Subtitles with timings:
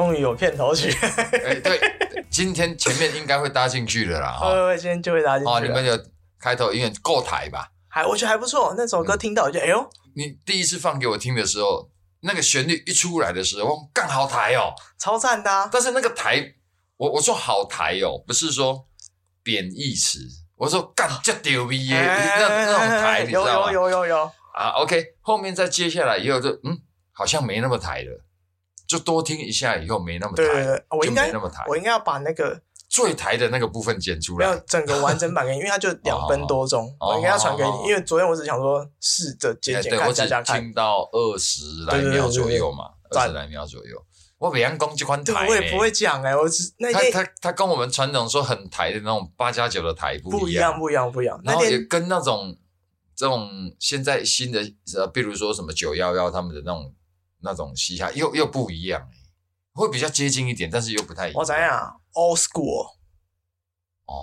[0.00, 0.90] 终于有片头曲，
[1.44, 1.78] 哎，对，
[2.30, 4.48] 今天前面应该会搭进去了啦， 会。
[4.48, 5.52] 会会今天就会搭进去。
[5.52, 5.98] 哦，你们有
[6.40, 7.68] 开头音乐够台吧？
[7.88, 11.90] 还我觉得还不错，那首歌听到我就哎呦，你第一次放给我听的时候，
[12.20, 14.72] 那个旋律一出来的时候，干好台哦。
[14.98, 15.68] 超赞的、啊。
[15.70, 16.54] 但是那个台，
[16.96, 18.86] 我我说好台哦，不是说
[19.42, 20.20] 贬义词，
[20.56, 23.68] 我说干这丢逼耶，那那种台，你知道吗？
[23.68, 26.78] 哎有有有有有，啊，OK，后面再接下来以后就嗯，
[27.12, 28.24] 好像没那么台了，
[28.90, 34.58] 就多听一下以后没那么抬，对对对，我应该没那么抬，我应该要把那个最台的那个部分剪出没有。
[34.66, 37.88] 整个完整版给你，因为它就两分多钟，哦我应该要传给哦你。
[37.88, 40.60] 因为昨天我只想说试着剪剪我只加加看。
[40.60, 44.04] 听到二十来秒左右嘛，二十来秒左右。
[44.38, 45.88] 我北洋公这款对，台，我也不会。
[45.92, 51.40] 讲哎，我只那天他他他跟我们传统说很台的那种八加九的台一不一样，不一样，不一样。
[51.44, 52.56] 然后也跟那种
[53.14, 54.60] 这种现在新的
[54.96, 56.92] 呃，比如说什么九幺幺他们的那种
[57.42, 59.06] 那种嘻哈又又不一样、欸、
[59.72, 61.38] 会比较接近一点，但是又不太一样。
[61.38, 62.86] 我怎样，old school，
[64.06, 64.14] 哦，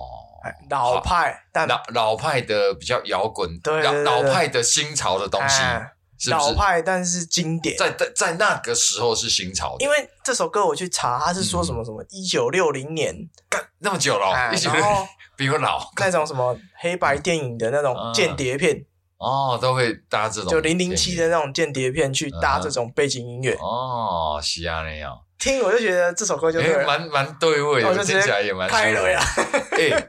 [0.44, 6.46] 哎老派，但老老派的比较摇滚，对老派的新潮的东西，哎是不是？
[6.46, 7.78] 老派但是经典。
[7.78, 13.16] 在在在那个时候是新潮的，因为这首歌我去查，它是说什么什么一九六零年，
[13.48, 15.08] 干那么久了、一起然后
[15.38, 18.84] 比我老那种什么黑白电影的那种嗯间谍片，
[19.18, 23.54] 哦，都会搭这种就零零七的那种间谍片去搭这种背景音乐。
[23.56, 29.20] 哦，是啊那样，听我就觉得这首歌就哎、是蛮蛮对味的，听起来也蛮开了呀。
[29.78, 30.08] 哎、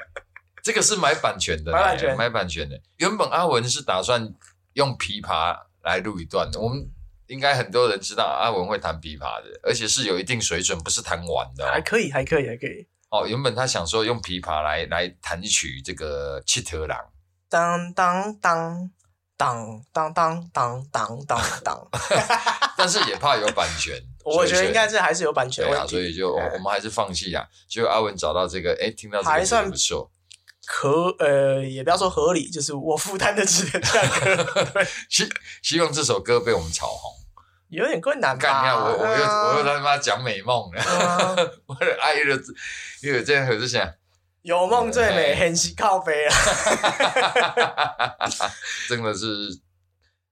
[0.62, 2.78] 这个是买版权的，买版权哎买版权的。
[2.98, 4.32] 原本阿文是打算
[4.74, 6.86] 用琵琶来录一段的，我们
[7.28, 11.70] 应该很多人知道阿文会弹琵琶的，而且是有一定水准，不是弹完的哦。
[11.72, 12.86] 还可以，还可以，还可以。
[13.10, 16.98] 哦，原本他想说用琵琶来来弹一曲这个《七头狼》，
[17.48, 18.90] 当当当
[19.38, 21.88] 当当当当当当当，
[22.76, 23.94] 但是也怕有版权，
[24.24, 25.86] 我觉得应该是是还是有版权对啊。
[25.86, 27.46] 所以就我们还是放弃啊。
[27.68, 30.10] 结果阿文找到这个，哎，听到这个还算不错，
[30.66, 34.44] 可呃，也不要说合理，就是我负担得起的价格，
[34.74, 35.28] 对，希
[35.62, 37.14] 希望这首歌被我们炒红。
[37.68, 38.42] 有点困难吧？
[38.42, 40.82] 干，你看我我又嗯我又他妈讲美梦了。
[41.36, 42.34] 嗯我的爱的，
[43.02, 43.86] 因为这样我就想，
[44.42, 46.34] 有梦最美，哎很是靠背啊！
[48.88, 49.26] 真的是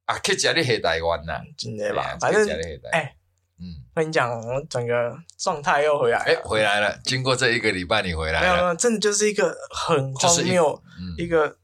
[0.07, 2.49] 啊，去家里黑台湾呐，真的吧反正
[2.93, 3.17] 哎，
[3.59, 11.59] 嗯，跟你讲，我整个状态又回来哎，回来了，经过这一个礼拜，你回来了，没有没有，真的就是一个很荒谬，嗯，一个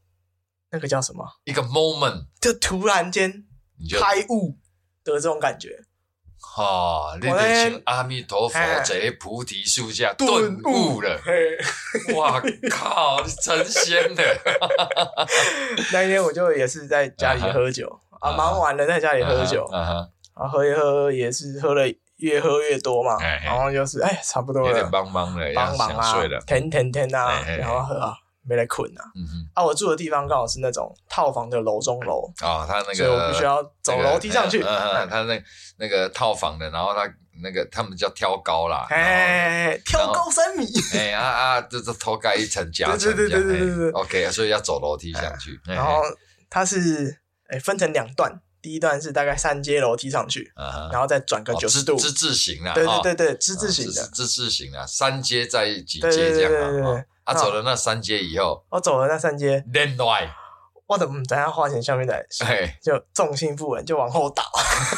[0.71, 1.25] 那个叫什么？
[1.45, 3.45] 一个 moment，就突然间
[3.99, 4.57] 开悟
[5.03, 5.83] 的这种感觉。
[6.55, 12.13] 哈，你得请阿弥陀佛哎在菩提树下顿悟了，嘿。
[12.15, 14.23] 哇靠，你成仙了，
[15.91, 17.87] 那一天我就也是在家里喝酒
[18.21, 20.07] 啊，啊忙完了在家里喝酒，啊
[20.47, 21.83] 喝一喝也是喝了
[22.17, 24.67] 越喝越多嘛，然后就是哎差不多了。
[24.67, 28.13] 有点了，帮忙了，要帮忙啊想睡了，，甜甜甜啊然后喝啊
[28.47, 29.03] 没来困啊。
[29.15, 34.61] 嗯哼，啊，我住的地方刚好是那种套房的楼中楼，哦，他那个，所以我必须要走楼梯上去。
[34.63, 35.43] 嗯嗯，他那
[35.77, 37.11] 那个套房的，然后他
[37.41, 46.01] 那个他们叫挑高啦，哎，挑高三米，哎啊啊，这这头盖一层夹层对对对对对对对哎 OK，所以要走楼梯上去，哎然后
[46.49, 50.51] 它是哎分成两段，第一段是大概三阶楼梯上去，
[50.91, 54.03] 然后再转个哦九十度，之之字形啦，对哦对对对，之字形的。
[54.09, 57.03] 之之字形啊，三阶在几阶这样啊哦？
[57.23, 60.29] 啊，走了那三阶以后，我走了那三阶，另外，
[60.87, 64.43] 我怎么在他花钱下面来，哎，就重心不稳，就往后倒，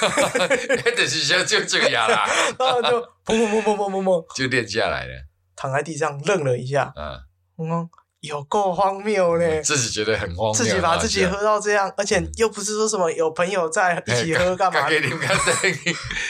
[0.97, 2.27] 就是就就这个样啦，
[2.57, 5.13] 然后就砰砰砰砰砰砰砰，就练下来了，
[5.55, 7.19] 躺在地上愣了一下，嗯，
[7.59, 7.89] 嗯，
[8.21, 9.61] 有够荒谬嘞。
[9.61, 15.37] 自己觉得很荒谬，自己把自己喝到这样，而且又不是说什么有朋友在一起喝干嘛，给你们看。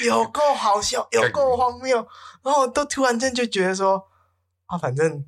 [0.04, 2.06] 有够好笑，有够荒谬，
[2.44, 4.06] 然后都突然间就觉得说，
[4.66, 5.24] 啊，反正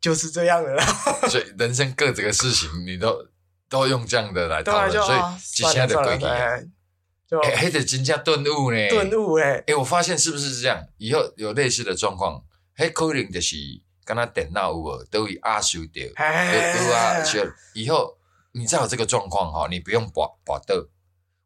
[0.00, 0.84] 就是这样的啦，
[1.28, 3.26] 所以人生各这个事情，你都
[3.68, 6.66] 都用这样的来讨论，所以接下来的算了算了，轨迹啊，哎
[7.28, 8.88] 就哎，还得真正顿悟呢。
[8.88, 10.82] 顿悟哎，哎，我发现是不是这样？
[10.96, 12.42] 以后有类似的状况，
[12.74, 13.56] 嘿，可能就是
[14.04, 18.16] 跟他电脑有无都会阿修掉，都都啊，哎，就以后
[18.52, 20.88] 你再有这个状况哈，你不用把把的，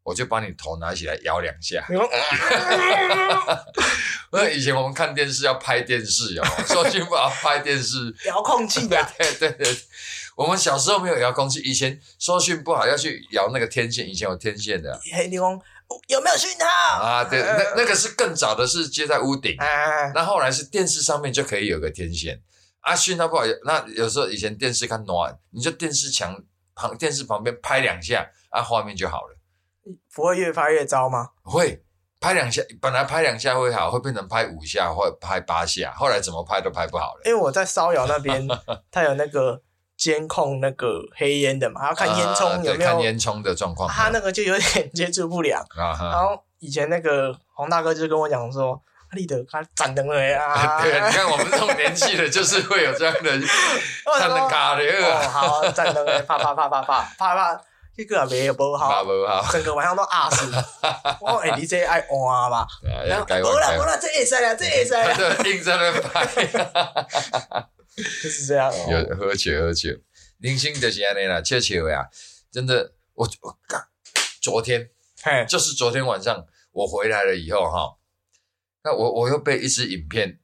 [0.03, 1.85] 我就把你头拿起来摇两下。
[4.31, 9.77] 那以前我们看电视要拍电视哦，说去不好拍电视， 遥控器对的，对对对，
[10.35, 15.61] 我们小时候没有遥控器，以前收讯不好要去摇那个天线，以前有天线的嘿，你讲
[16.07, 17.03] 有没有讯号？
[17.03, 22.41] 啊，对，那那个是更早的是接在屋顶，哎，那后来是电视上面就可以有个天线。
[22.79, 29.37] 啊，讯号不好，那有时候以前电视看暖，你就电视墙旁电视旁边拍两下啊，画面就好了，
[30.13, 31.29] 不会越拍越糟吗？
[31.43, 31.83] 会
[32.19, 37.21] 拍两下，本来拍两下会好，会变成拍五下或拍八下，后来怎么拍都拍不好了。
[37.25, 38.47] 因为我在烧窑那边，
[38.91, 39.61] 它有那个
[39.97, 43.89] 监控那个黑烟的嘛，要看烟囱有没有看烟囱的状况。
[43.89, 45.63] 他那个就有点接触不良。
[45.75, 48.81] 然后以前那个黄大哥就跟我讲说。
[49.13, 50.81] 立德他展灯了呀！
[50.81, 53.29] 对，你看我们这种年纪的，就是会有这样的。
[54.09, 54.17] 哦，
[55.29, 57.61] 好，展灯啪啪啪啪啪啪啪，
[57.95, 59.03] 这个也没不好，
[59.51, 60.51] 整个晚上都阿死。
[61.21, 62.65] 我哎，你这爱玩吧？
[62.81, 63.23] 不了
[63.77, 65.37] 不了，这也塞了，这也塞了。
[65.45, 66.25] 硬在那拍，
[67.95, 68.73] 就是这样。
[68.89, 69.91] 有喝酒喝酒，
[70.39, 72.09] 零星就是安尼啦，切切呀，
[72.51, 73.79] 真的，我我刚
[74.41, 74.89] 昨天，
[75.47, 77.97] 就是昨天晚上我回来了以后哈。
[78.83, 80.39] 那我我又被一支影片，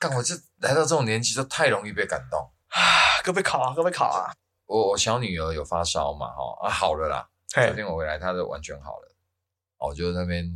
[0.00, 3.22] 看我这来到这种年纪，就太容易被感动啊！
[3.24, 4.34] 各位考啊，各位考啊！
[4.66, 6.28] 我我小女儿有发烧嘛？
[6.28, 7.28] 哈啊，好了啦！
[7.48, 9.14] 昨天我回来，她都完全好了。
[9.78, 10.54] 我就那边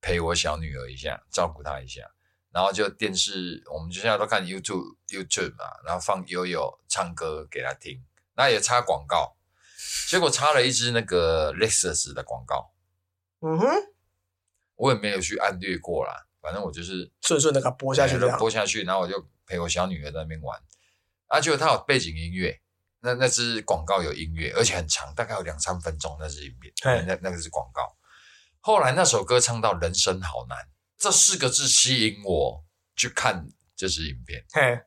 [0.00, 2.10] 陪我小女儿一下，照顾她一下，
[2.50, 8.04] 然后就电视，我们就现在都看 YouTube YouTube 嘛，然后放悠悠唱歌给她听，
[8.34, 9.36] 那也插广告，
[10.08, 12.72] 结果插了一支那个 Lexus 的广告。
[13.40, 13.66] 嗯哼。
[14.74, 20.56] 我也没有去按略过啦，反正我就是顺顺的给它播下去，播下去，然后我就陪我小女儿在那边玩。
[21.26, 22.60] 啊，结果它有背景音乐，
[23.00, 26.72] 那那支广告有音乐，而且很长，大概有两三分钟，那支影片，
[27.06, 27.96] 那那个是广告。
[28.60, 30.58] 后来那首歌唱到“人生好难”
[30.98, 32.64] 这四个字吸引我
[32.96, 34.44] 去看这支影片。
[34.52, 34.80] 嘿，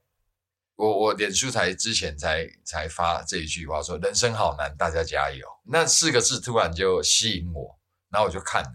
[0.76, 7.80] 我我脸书才之前才才发这一句话说“人生好难，大家加油”，那四个字突然就吸引我，
[8.10, 8.72] 然后我就看了。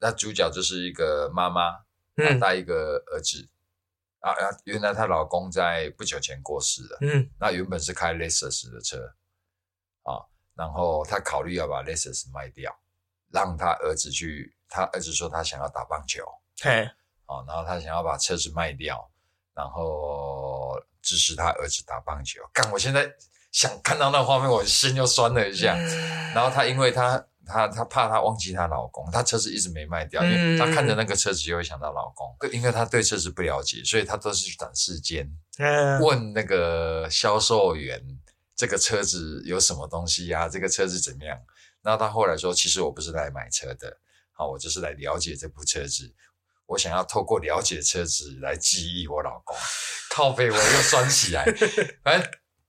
[0.00, 1.72] 那主角就是一个妈妈，
[2.40, 3.48] 带一个儿子
[4.20, 4.50] 啊啊！
[4.64, 6.98] 原来她老公在不久前过世了。
[7.00, 8.98] 嗯，那原本是开 Lexus 的车
[10.02, 10.20] 啊，
[10.54, 12.76] 然后她考虑要把 Lexus 卖掉，
[13.30, 14.54] 让她儿子去。
[14.68, 16.22] 她儿子说他想要打棒球，
[16.60, 16.82] 嘿，
[17.24, 19.10] 啊，然后他想要把车子卖掉，
[19.54, 22.42] 然后支持他儿子打棒球。
[22.52, 23.10] 干，我现在
[23.50, 25.74] 想看到那画面，我心又酸了一下。
[26.34, 27.24] 然后他因为他。
[27.48, 32.36] 她她怕她忘记她老公，她车子一直没卖掉，因为她看着那个车子就会想到老公。
[32.52, 35.28] 因为她对车子不了解，所以她都是去短时间
[36.00, 38.00] 问那个销售员
[38.54, 40.48] 这个车子有什么东西呀？
[40.48, 41.36] 这个车子怎么样？
[41.82, 43.98] 然后她后来说，其实我不是来买车的，
[44.32, 46.14] 好，我就是来了解这部车子。
[46.66, 49.56] 我想要透过了解车子来记忆我老公。
[50.10, 51.44] 靠背我又酸起来，
[52.02, 52.20] 哎，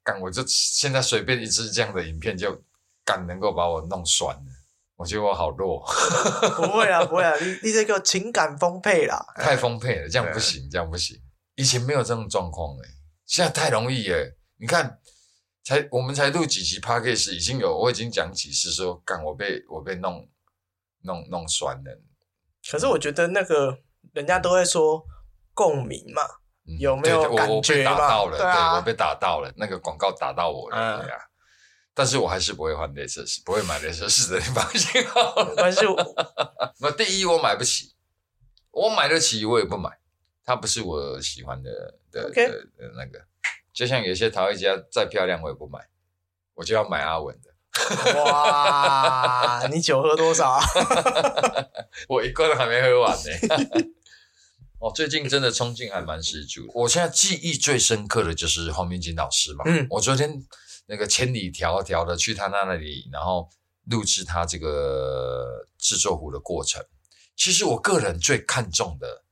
[0.03, 2.63] 干我就现在随便一支这样的影片就
[3.03, 4.51] 敢能够把我弄酸了。
[5.00, 5.80] 我觉得我好弱，
[6.60, 11.18] 不会啊， 不会啊，你你这个情感丰沛啦，太丰沛了，这样不行，这样不行。
[11.56, 12.90] 以前没有这种状况哎，
[13.25, 14.36] 现在太容易诶。
[14.57, 15.00] 你看，
[15.63, 20.28] 才我们才录几集 p a c k a g e 已经有，我已经讲几次说，干我被我被弄
[21.04, 22.01] 弄弄酸了。
[22.69, 23.80] 可是我觉得那个
[24.12, 25.01] 人家都会说
[25.54, 26.24] 共鸣嘛，
[26.78, 28.25] 有没有感觉嘛？
[28.36, 31.18] 对啊，我被打到了，那个广告打到我了，对啊。
[32.00, 35.51] 但是我还是不会换雷车式，不会买雷车式的，你放心好了。
[35.57, 35.81] 但是，
[36.80, 37.94] 那第一我买不起，
[38.72, 39.89] 我买得起我也不买，
[40.46, 41.70] 它不是我喜欢的
[42.10, 42.65] 的的
[42.96, 43.20] 那个。
[43.74, 45.77] 就像有些陶艺家再漂亮我也不买，
[46.53, 48.13] 我就要买阿文的。
[48.24, 50.63] 哇，你酒喝多少啊？
[52.08, 53.29] 我一罐都还没喝完呢。
[54.79, 56.65] 哦，最近真的冲劲还蛮十足。
[56.74, 59.65] 我现在记忆最深刻的就是黄明锦老师嘛。
[59.68, 60.41] 嗯，我昨天。
[60.89, 63.48] 那个千里迢迢的去他那里，然后
[63.86, 66.84] 录制他这个制作壶的过程。
[67.36, 69.24] 其实我个人最看重的，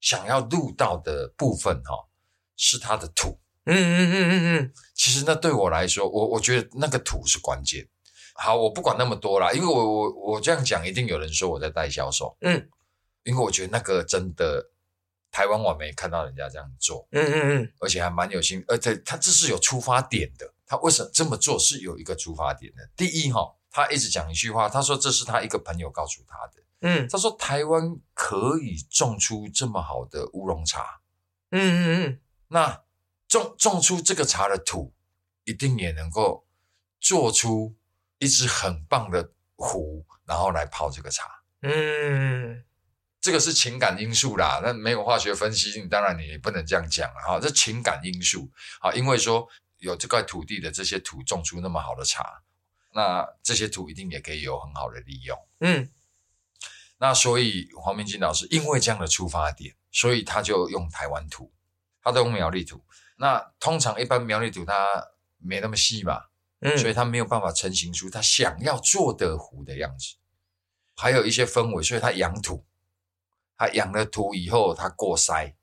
[0.00, 2.08] 想要录到的部分哈，
[2.56, 3.38] 是他的土。
[3.66, 4.72] 嗯嗯嗯嗯嗯。
[4.94, 7.86] 其实那对我来说，我我觉得那个土是关键。
[8.34, 12.34] 好，我不管那么多啦，因为我我我这样讲，一定有人说我在带销售。
[12.40, 12.70] 嗯，
[13.24, 14.70] 因为我觉得那个真的
[15.30, 17.06] 台湾我没看到人家这样做。
[17.12, 20.51] 嗯嗯嗯，而且还蛮有心，而且他这是有出发点的。
[20.72, 22.88] 他为什么这么做是有一个出发点的。
[22.96, 26.62] 第一，哈，他一直讲一句话，他说这是他一个朋友告诉他的。
[26.80, 31.02] 嗯，他说台湾可以种出这么好的乌龙茶。
[31.50, 32.84] 嗯嗯嗯，那
[33.28, 34.94] 种种出这个茶的土，
[35.44, 36.46] 一定也能够
[36.98, 37.76] 做出
[38.18, 41.42] 一支很棒的壶，然后来泡这个茶。
[41.60, 42.64] 嗯，
[43.20, 47.38] 这个是情感因素啦，那没有化学分析，当然你不能这样讲哈。
[47.38, 48.50] 这情感因素
[48.80, 49.46] 啊，因为说。
[49.82, 52.42] 有这块土地的这些土种出那么好的茶，
[52.94, 55.36] 那这些土一定也可以有很好的利用。
[55.58, 55.90] 嗯，
[56.98, 61.52] 那所以黄明金老师因为这样的出发点，所以他就用台湾土，
[62.00, 62.84] 他都用苗栗土。
[63.16, 65.08] 那通常一般苗栗土它
[65.38, 66.26] 没那么细嘛，
[66.60, 70.16] 嗯，所以他没有办法成型出他想要做的壶的样子。
[70.94, 72.64] 还有一些氛围，所以他养土，
[73.56, 75.54] 他养了土以后，他过筛，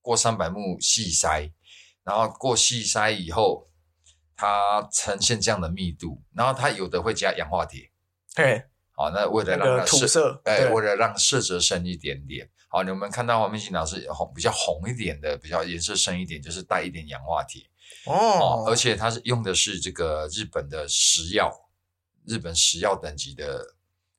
[0.00, 1.52] 过三百目细筛，
[2.04, 3.65] 然后过细筛以后，
[4.36, 7.90] 它呈现这样的密度，然后它有的会加氧化铁，
[8.34, 8.62] 对，
[8.92, 17.62] 好，那为了让它土色，哎，为了让色泽深一点点，好，你们看到黄明星老师红比较红一点的，比较颜色深一点，就是带一点氧化铁
[18.04, 21.52] 哦，而且它是用的是这个日本的石药，
[22.26, 23.75] 日本石药等级的。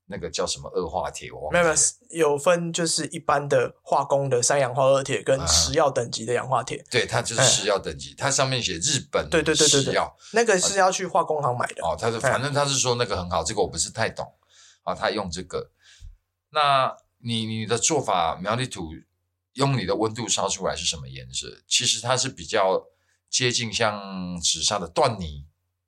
[0.09, 1.29] 那个叫什么二化铁？
[1.51, 1.69] 没有没
[2.11, 6.83] 有，有分就是一般的化工的三氧化二铁跟食药等级的氧化铁。
[6.89, 11.85] 对，它就是食药等级，它上面写日本对对对对食药，那个是要去化工行买的。
[11.85, 14.25] 哦，他是反正他是说那个很好，这个我不是太懂
[14.83, 14.95] 啊。
[14.95, 15.71] 他用这个，
[16.51, 18.91] 那你你的做法苗栗土
[19.53, 21.47] 用你的温度烧出来是什么颜色？
[21.67, 22.81] 其实它是比较
[23.29, 25.45] 接近像纸上的缎泥。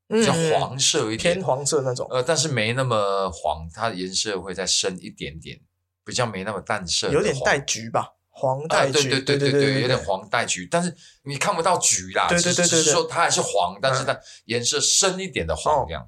[0.09, 2.07] 比较黄色一点，偏黄色那种。
[2.09, 5.57] 呃，但是没那么黄，它的颜色会再深一点点，
[6.03, 7.09] 比较没那么淡色。
[7.09, 9.09] 有点带橘吧，黄带橘。
[9.09, 12.27] 对对对对对，有点黄带橘，但是你看不到橘啦。
[12.27, 16.07] 对对对对，说它还是黄，但是它颜色深一点的黄这样。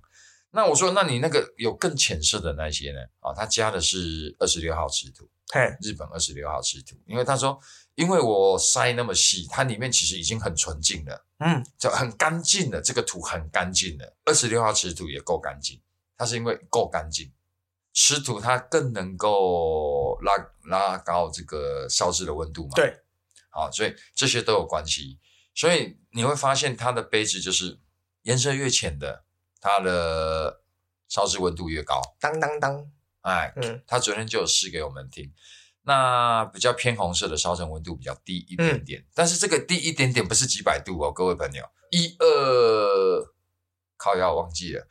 [0.52, 3.00] 那我说，那你那个有更浅色的那些呢？
[3.20, 5.30] 啊，他加的是二十六号赤土，
[5.82, 7.58] 日本二十六号赤土，因为他说。
[7.96, 15.82] 因为我筛那么细，它里面其实已经很纯净了，嗯，就很干净的，这个土很干净的，二十六号瓷土也够干净。
[16.16, 17.34] 它是因为够干净，
[17.96, 20.34] 瓷土它更能够拉
[20.66, 22.74] 拉高这个烧制的温度嘛。
[22.76, 22.96] 对，
[23.50, 25.20] 好，所以这些都有关系。
[25.56, 27.80] 所以你会发现它的杯子就是
[28.22, 29.26] 颜色越浅的，
[29.60, 30.62] 它的
[31.10, 32.00] 烧制温度越高。
[32.20, 35.34] 当当当，哎，嗯，他昨天就有试给我们听。
[35.84, 43.26] 那比较偏红色的烧成温度比较低一点点，但是这个低一点点不是几百度哦，各位朋友，一二，
[43.98, 44.88] 靠要忘记了，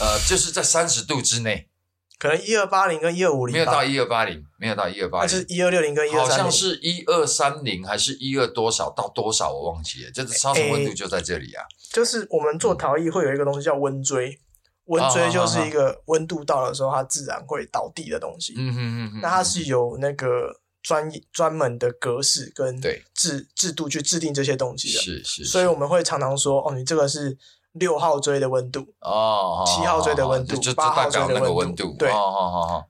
[0.00, 1.70] 呃，就是在三十度之内，
[2.18, 14.38] 可能一二八零跟一二五零没有到一二八零，没有到一二八零，是一二六零跟一二好像是一二三零还是一二多少到多少我忘记了，就是烧成温度就在这里啊，就是我们做陶艺会有一个东西叫温锥。
[14.86, 18.54] 温锥就是一个温度到了时候，它自然会倒地的东西。
[18.56, 22.78] 嗯嗯嗯那它是有那个专专门的格式跟
[23.14, 25.00] 制制度去制定这些东西的。
[25.00, 25.44] 是是。
[25.44, 27.38] 所以我们会常常说，哦，你这个是
[27.72, 31.96] 六号锥的温度哦，七号锥的温度，八号锥的温度。
[31.98, 32.84] 对，好好好。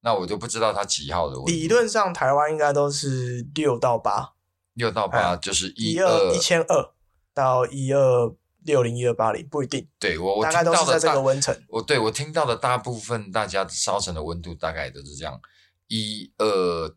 [0.00, 1.50] 那我就不知道它几号的温度。
[1.50, 4.34] 理论上，台湾应该都是六到八。
[4.74, 6.90] 六到八就是一二一千二
[7.32, 8.34] 到一二。
[8.64, 11.54] 六零一二八零不一定，对我我大概都是在这个温层。
[11.68, 15.40] 我对我听到的大部分大家烧成的温度大概都是这样，
[15.88, 16.94] 一二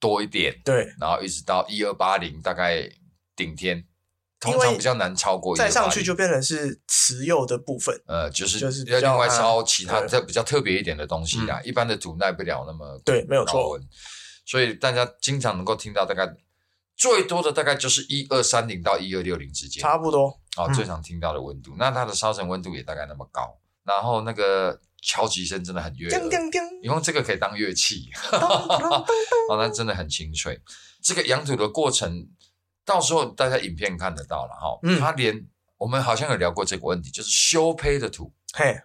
[0.00, 2.88] 多一点，对，然后一直到一二八零，大概
[3.36, 3.84] 顶天，
[4.40, 5.56] 通常比较难超过。
[5.56, 11.60] 再上去就变成是瓷釉的部分，呃，就是就是要另外烧其他这比较特别一点的东西啦。
[11.62, 13.78] 一般的土耐不了那么对，没有错。
[14.46, 16.34] 所以大家经常能够听到大概。
[17.00, 20.36] 最多的大概就是一二三零到一二六零之间，差不多。
[20.64, 23.58] 哦，最常听到的温度，那它的烧成温度也大概那么高。
[23.84, 26.20] 然后那个敲击声真的很悦耳，
[26.82, 30.60] 你用这个可以当乐器， 哦，那真的很清脆。
[31.00, 32.28] 这个养土的过程，
[32.84, 34.78] 到时候大家影片看得到了哈。
[34.82, 35.46] 嗯，它连
[35.78, 38.78] 我们好像有聊过这个问题，就是修胚的土，嘿，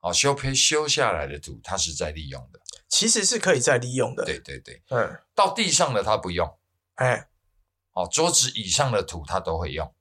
[0.00, 2.58] 哦，修胚修下来的土，它是在利用的，
[2.88, 4.24] 其实是可以再利用的。
[4.24, 6.58] 对对对，嗯，到地上的它不用，
[6.96, 7.28] 哎。
[7.92, 9.92] 哦，桌子以上的土它都会用。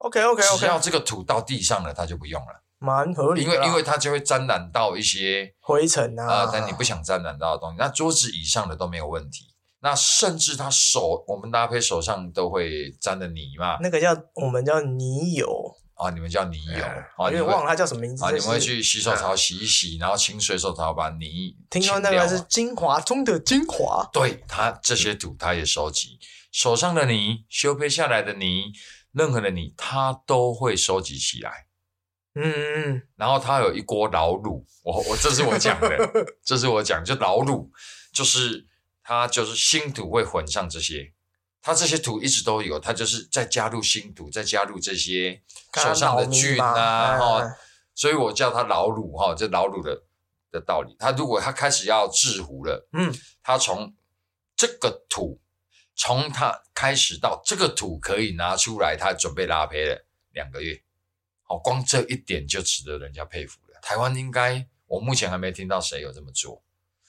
[0.00, 2.62] OK OK OK，只要这个土到地上了，它就不用了。
[2.78, 9.54] 蛮合理，因为因为它就会沾染到一些灰尘啊，但你不想沾染到的东西，那桌子以上的都没有问题。
[9.82, 16.84] 那甚至他手，我们搭配手上都会沾的泥嘛，那个叫我们叫泥油啊，你们叫泥油
[17.16, 18.30] 啊，因为忘了它叫什么名字啊。
[18.30, 21.54] 你们会去洗手槽洗一洗，然后清水手槽把泥。
[21.68, 26.18] 听说那个是精华中的精华，对它这些土它也收集。
[26.52, 28.72] 手上的泥修配下来的泥，
[29.12, 31.66] 任何的你，他都会收集起来。
[32.34, 35.88] 嗯嗯，然后他有一锅老卤，我我这是我讲的，
[36.46, 37.68] 这是我讲，就老卤，
[38.12, 38.66] 就是
[39.02, 41.12] 他就是新土会混上这些，
[41.60, 45.42] 他这些土一直都有，他就是再加入新土，再加入这些
[45.74, 47.56] 手上的菌啊，哈，
[47.96, 50.04] 所以我叫它老卤哈，这老卤的
[50.52, 50.94] 的道理。
[51.00, 53.12] 他如果他开始要制糊了，嗯，
[53.42, 53.92] 他从
[54.54, 55.40] 这个土。
[56.02, 60.82] 从他开始到这个土可以拿出来，他准备拉胚了两个月，
[61.42, 63.78] 好，光这一点就值得人家佩服了。
[63.82, 66.64] 台湾应该，我目前还没听到谁有这么做。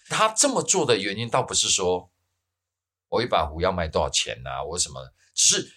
[0.10, 2.12] 他这么做的原因，倒不是说
[3.08, 5.74] 我一把壶要卖多少钱呐，我什么，只是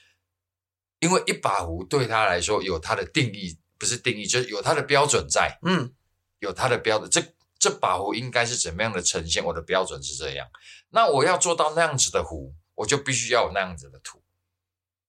[0.98, 5.94] 因为一把壶对他来说有他的定义，不是定义，就是有他的标准在，嗯，
[6.40, 7.08] 有他的标准。
[7.08, 7.22] 这
[7.60, 9.44] 这把壶应该是怎么样的呈现？
[9.44, 10.48] 我的标准是这样。
[10.90, 14.22] 那我要做到那样子的壶，我就必须要有那样子的土。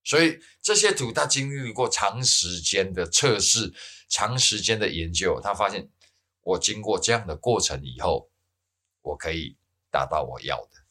[0.03, 3.73] 所以这些土，它经历过长时间的测试、
[4.07, 5.89] 长时间的研究，他发现
[6.41, 8.29] 我经过这样的过程以后，
[9.01, 9.57] 我可以
[9.89, 10.85] 达到我要的。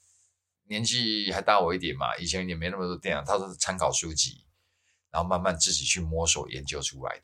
[0.65, 4.45] 年纪还大我一点嘛，以前也没那么多电脑，他都是参考书籍，
[5.11, 7.23] 然后慢慢自己去摸索研究出来的。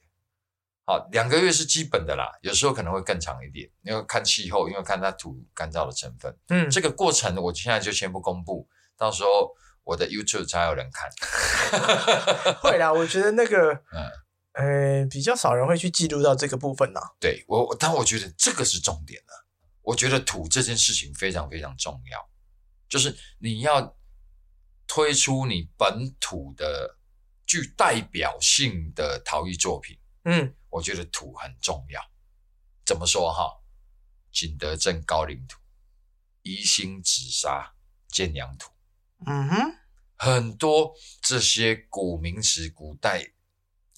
[0.85, 6.37] 好，两个月是基本的啦，有时候可能会更长一点，因为看气候，因为看它土干燥的成分。
[6.50, 8.69] 嗯，这个过程我现在就先不公布，
[9.00, 9.57] 到时候。
[9.83, 11.11] 我的 YouTube 才有人看，
[12.61, 12.92] 会啦。
[12.92, 13.73] 我觉得那个，
[14.52, 17.00] 嗯，呃，比较少人会去记录到这个部分呐。
[17.19, 19.47] 对我，但我觉得这个是重点了。
[19.83, 22.30] 我觉得土这件事情非常非常重要，
[22.88, 23.97] 就是你要
[24.87, 26.99] 推出你本土的
[27.45, 29.99] 具代表性的陶艺作品。
[30.26, 32.00] 嗯，我觉得土很重要。
[32.85, 33.61] 怎么说哈？
[34.30, 35.59] 景德镇高岭土、
[36.42, 37.75] 宜兴紫砂
[38.09, 38.71] 建阳土。
[39.27, 39.75] 嗯哼，
[40.17, 43.33] 很多这些古名词、古代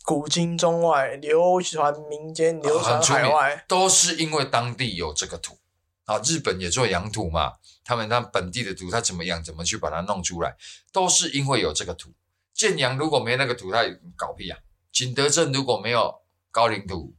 [0.05, 5.59] 古今中外流传民间、流传海外，都是因为当地有这个土
[6.07, 6.19] 啊。
[6.25, 7.53] 日本也做洋土嘛，
[7.85, 10.57] 他们那本地的土，他怎么样，怎么去把它弄出来，
[10.93, 12.13] 都是因为有这个土。
[12.53, 13.85] 建阳如果没那个土，他
[14.17, 14.59] 搞屁啊！
[14.91, 17.15] 景德镇如果没有高岭土，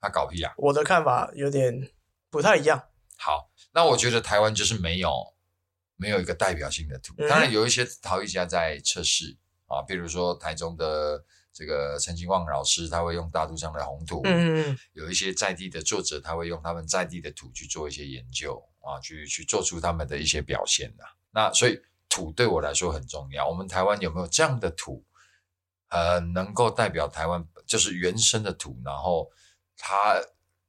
[0.00, 0.52] 他搞屁啊！
[0.56, 1.90] 我的看法有点
[2.28, 2.82] 不太一样。
[3.16, 5.35] 好，那我觉得台湾就是没有。
[5.96, 9.36] 没有一个代表性的土，当然有一些陶艺家在测试
[9.66, 21.04] 啊，比如说台中的这个陈金旺老师，他会用大肚上的红土，嗯，有一些在地的作者，他会用他们在地的土去做一些研究啊，去去做出他们的一些表现呐。
[21.30, 23.48] 那所以土对我来说很重要。
[23.48, 25.02] 我们台湾有没有这样的土，
[25.88, 29.30] 呃，能够代表台湾就是原生的土，然后
[29.78, 30.22] 它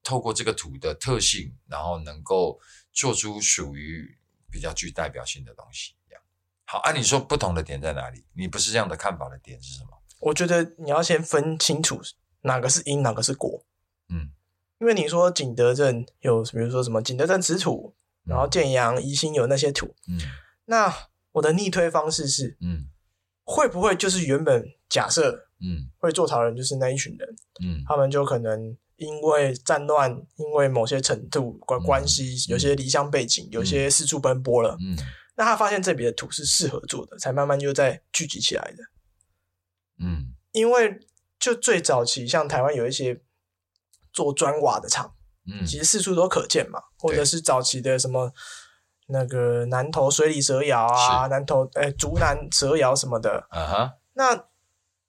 [0.04, 2.58] 透过这个土的特性，然后能够
[2.94, 4.17] 做出属于。
[4.58, 6.20] 比较具代表性的东西，一样
[6.66, 6.80] 好。
[6.80, 8.26] 按你说，不同的点在哪里？
[8.34, 9.90] 你不是这样的看法的点是什么？
[10.20, 12.02] 我觉得你要先分清楚
[12.42, 13.64] 哪个是因，哪个是果。
[14.10, 14.32] 嗯，
[14.80, 17.94] 因为你说景德镇有，比如说什么景德镇瓷土，
[18.24, 19.94] 然后建阳、宜兴有那些土。
[20.08, 20.20] 嗯，
[20.66, 20.92] 那
[21.34, 22.88] 我的逆推方式是，嗯，
[23.44, 28.76] 会不会就是原本假设，嗯，会做陶人就是那一群人，嗯，他们就可能。
[28.98, 34.76] 因为战乱，因为某些程度关关系，有些离乡背景，有些四处奔波了。
[34.80, 34.98] 嗯，
[35.36, 38.84] 那他发现这里的土是适合做的，才慢慢又在聚集起来的。
[40.00, 41.00] 嗯，因为
[41.40, 43.22] 就最早期，像台湾有一些
[44.12, 45.14] 做砖瓦的厂，
[45.46, 48.34] 嗯，其实四处都可见嘛，或者是早期的什么
[49.10, 53.46] 那个南投水里蛇窑啊，南投哎竹南蛇窑什么的。
[53.52, 54.46] 啊哈，那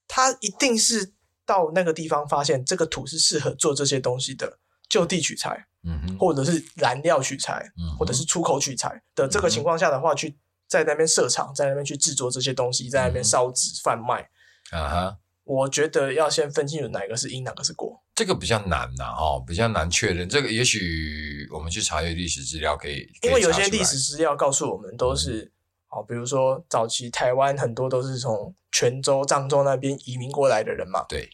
[0.07, 1.14] 他一定是。
[1.48, 10.37] 到那个地方发现这个土是适合做这些东西的，就地取材，嗯哼，或者是燃料取材，嗯，或者是出口取材的这个情况下的话，去
[10.68, 14.28] 在那边设厂，在那边去制作这些东西，在那边烧纸贩卖，
[14.72, 20.28] 啊哈，我觉得要先分清楚哪个是因，哪个是果，这个比较难呐，哦，比较难确认。
[20.28, 25.50] 这个也许我们去查阅历史资料可以，因为有些历史资料告诉我们都是。
[25.90, 31.05] 好，比如说早期台湾很多都是从泉州、漳州那边移民过来的人嘛。
[31.09, 31.29] 对。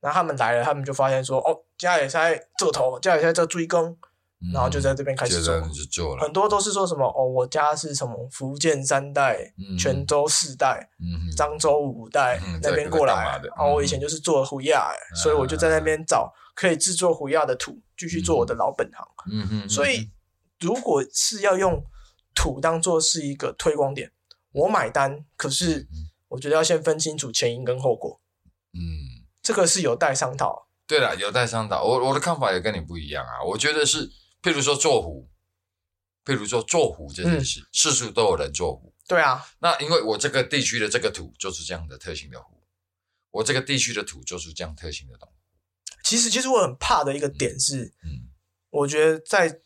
[0.00, 3.94] 那他们来了，他们就发现说，哦，家里在做头，家里在这追耕，
[4.54, 5.60] 然后就在这边开始做。
[5.90, 6.22] 做了。
[6.22, 10.88] 很多都是说什么，哦，我家是什么福建三代，泉州四代，
[11.36, 13.38] 漳州五代那边过来。
[13.42, 14.88] 然后我以前就是做胡亚，
[15.22, 19.06] 所以我就在那边找可以制作胡亚的土，继续做我的老本行。
[19.30, 19.68] 嗯嗯。
[19.68, 20.08] 所以，
[20.60, 21.84] 如果是要用。
[22.38, 24.12] 土当做是一个推广点，
[24.52, 25.26] 我买单。
[25.36, 25.88] 可是
[26.28, 28.20] 我觉得要先分清楚前因跟后果。
[28.72, 30.68] 嗯，这个是有待商讨。
[30.86, 31.82] 对了，有待商讨。
[31.82, 33.42] 我我的看法也跟你不一样啊。
[33.42, 34.08] 我觉得是，
[34.40, 35.28] 譬如说做壶，
[36.24, 38.94] 譬如说做壶这件事，四处都有人做壶。
[39.08, 39.44] 对啊。
[39.58, 42.62] 那因为我这个地区的这个土就是这样的特性的壶，
[43.32, 45.34] 我这个地区的土就是这样特性的东西。
[46.04, 48.30] 其实，其实我很怕的一个点是，嗯，
[48.70, 49.60] 我觉得在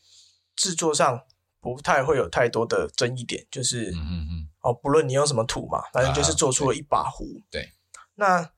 [0.56, 1.26] 制作上。
[1.62, 7.24] 不太会有太多的争议点，就是嗯嗯嗯哦，不论你用什么土嘛，反正就是做出了一把壶。
[7.52, 7.72] 对，
[8.16, 8.50] 那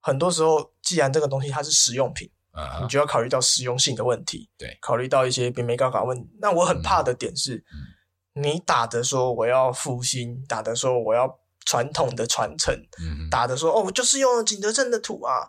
[0.00, 4.48] 很多时候，既然这个东西它是实用品，啊你就要考虑到实用性的问题。
[4.56, 6.30] 对，考虑到一些别没搞搞问题。
[6.40, 7.62] 那我很怕的点是，
[8.32, 12.74] 你打的说我要复兴，打的说我要传统的传承，
[13.30, 15.46] 打的说哦，我就是用景德镇的土啊，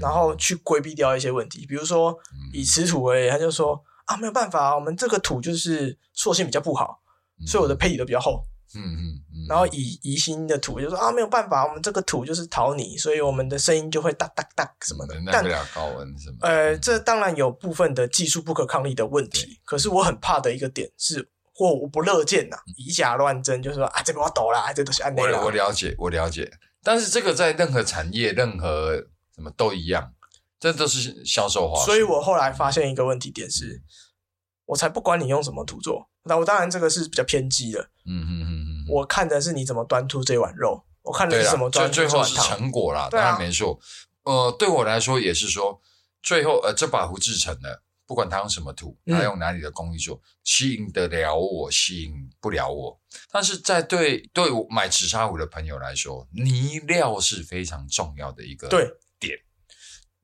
[0.00, 2.18] 然后去规避掉一些问题，比如说
[2.52, 3.80] 以瓷土为例，他就说。
[4.12, 7.00] 啊，没有办法啊，我们这个土就是塑性比较不好，
[7.46, 8.42] 所以我的配底都比较厚。
[8.74, 15.14] 嗯嗯，然后以疑心的土就说啊没有办法，我们这个土就是陶泥，所以我们的声音就会哒哒哒什么的。
[15.30, 16.38] 但不了高温什么？
[16.40, 19.60] 呃，这当然有部分的技术不可抗力的问题。
[19.64, 26.50] 可是我很怕的一个点是，或我不乐见呐，以假乱真，就是说啊，这个我抖啦，这都是安内我我了解，我了解。
[26.82, 28.96] 但是这个在任何产业、任何
[29.34, 30.14] 什么都一样，
[30.58, 31.84] 这都是销售化。
[31.84, 33.82] 所以我后来发现一个问题点是，
[34.72, 36.08] 我才不管你用什么土做。
[36.24, 43.78] 那我当然这个是比较偏激的，嗯嗯嗯嗯，我看的是你怎么端出这碗肉，我看的是什么端最后是成果啦，当然没错。
[44.22, 45.78] 呃，对我来说也是说，
[46.22, 52.98] 最后呃这把壶制成了，不管他用什么土，他用哪里的工艺做，吸引得了我，吸引不了我。
[53.30, 58.68] 但是在对对买紫砂壶的朋友来说，泥料是非常重要的一个
[59.18, 59.38] 点。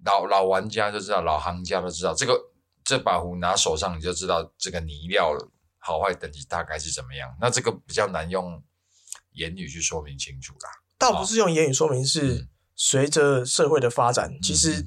[0.04, 2.40] 老老玩家就知道，老行家都知道，这个
[2.88, 5.52] 这把壶拿手上你就知道这个泥料了。
[5.78, 7.28] 好坏等级大概是怎么样？
[7.38, 8.62] 那这个比较难用
[9.32, 10.70] 言语去说明清楚啦。
[10.98, 14.84] 倒不是用言语说明，是随着社会的发展，其实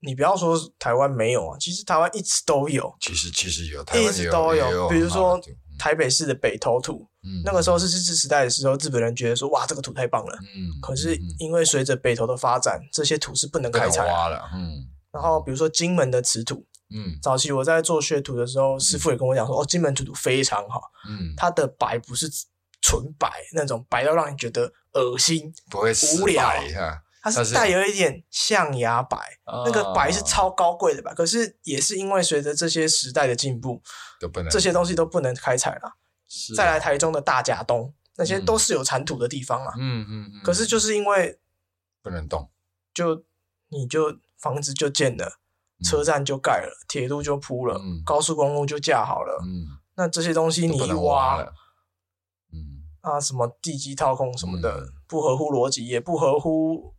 [0.00, 2.94] 你不要说台湾没有啊，其实台湾一直都有。
[3.00, 4.88] 其实其实有，一直都有。
[4.88, 5.38] 比如说
[5.78, 7.06] 台北市的北投土，
[7.44, 10.38] 那个时候是日治时代的时候，日本人觉得说哇，这个土太棒了。
[10.54, 10.80] 嗯。
[10.80, 14.48] 可是因为随着北投的发展，这些土是不能开采了。
[14.54, 14.86] 嗯。
[15.12, 16.66] 然后比如说金门的瓷土。
[16.92, 22.28] 嗯，早期我在做学徒的时候，师傅也跟我讲说，哦，金门土土非常好，嗯，它的白不是
[22.80, 26.50] 纯白那种白到让你觉得恶心，不会无聊，
[27.22, 29.16] 它是带有一点象牙白，
[29.64, 33.82] 那个白是超高贵的吧，可是也是因为随着这些时代的进步，
[34.50, 35.96] 这些东西都不能开采了。
[36.56, 41.38] 再来台中的大甲东，那些都是有产土的地方啊，嗯嗯嗯，可是就是因为
[42.02, 42.48] 不能动，
[42.94, 43.24] 就
[43.68, 45.39] 你就房子就建了。
[45.84, 49.40] 车站就盖了，铁路就铺了，高速公路就架好了。
[49.42, 49.66] 嗯，
[49.96, 51.40] 那这些东西你一挖，
[52.52, 56.94] 嗯啊，什么地基掏空什么的，不合乎逻辑，也不合乎。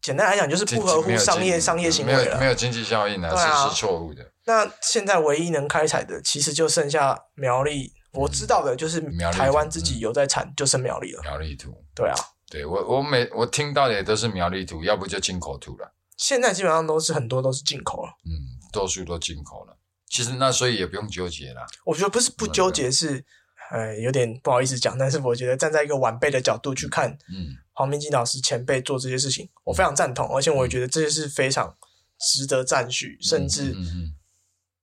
[0.00, 2.38] 简单来讲，就是不合乎商业商业行为了。
[2.40, 4.32] 没有经济效益呢，是是错误的。
[4.46, 7.92] 那现在唯一能开采的，其实就剩下苗栗。
[8.12, 11.22] 我知道的就是台湾自己有在产，就剩苗栗了。
[11.22, 12.14] 苗栗土，对啊，
[12.50, 15.94] 对我我每我听到的也都是苗栗土，要不就进口土了。
[16.22, 18.30] 现在基本上都是很多都是进口了，嗯，
[18.72, 19.76] 多数都进口了。
[20.08, 21.66] 其实那所以也不用纠结了。
[21.84, 23.24] 我觉得不是不纠结，是
[23.72, 31.76] 呃有点不好意思讲，但是我觉得站在一个晚辈的角度去看，嗯，黄明基老师前辈做这些事情，我非常赞同，而且我也觉得这些是非常
[32.20, 33.18] 值得赞许。
[33.20, 33.74] 甚至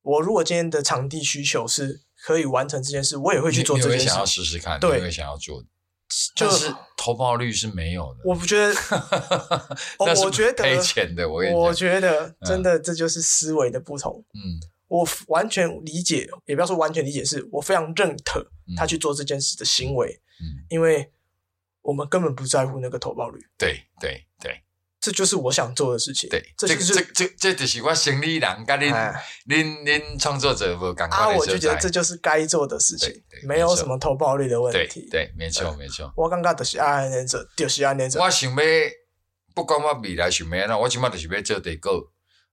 [0.01, 4.07] 我如果今天的场地需求是可以完成这件事，我也会去做这件事。
[4.07, 5.63] 想要试试看，对，想要做。
[6.35, 8.73] 就是投报率是没有的，我不觉得，
[10.23, 11.27] 我觉得赔钱的。
[11.29, 14.23] 我我觉得真的这就是思维的不同。
[14.33, 18.45] 嗯，我完全理解，也不要说完全理解，是我非常认可
[18.77, 20.21] 他去做这件事的行为。
[20.41, 21.11] 嗯，因为
[21.81, 23.39] 我们根本不在乎那个投报率。
[23.57, 24.25] 对对对。
[25.01, 26.29] 这就是我想做的事情。
[26.29, 28.93] 对，这这这这就是我生理人跟您
[29.45, 35.07] 您您创作者不感啊，我就觉得这就是该做的事情，没有什么投报率的问题。
[35.09, 36.11] 对，没错没错。
[36.17, 38.21] 我感觉就是安尼做，就是安尼做。
[38.21, 38.63] 我想要，
[39.55, 41.91] 不管我未来想要哪，我起码就是要做第个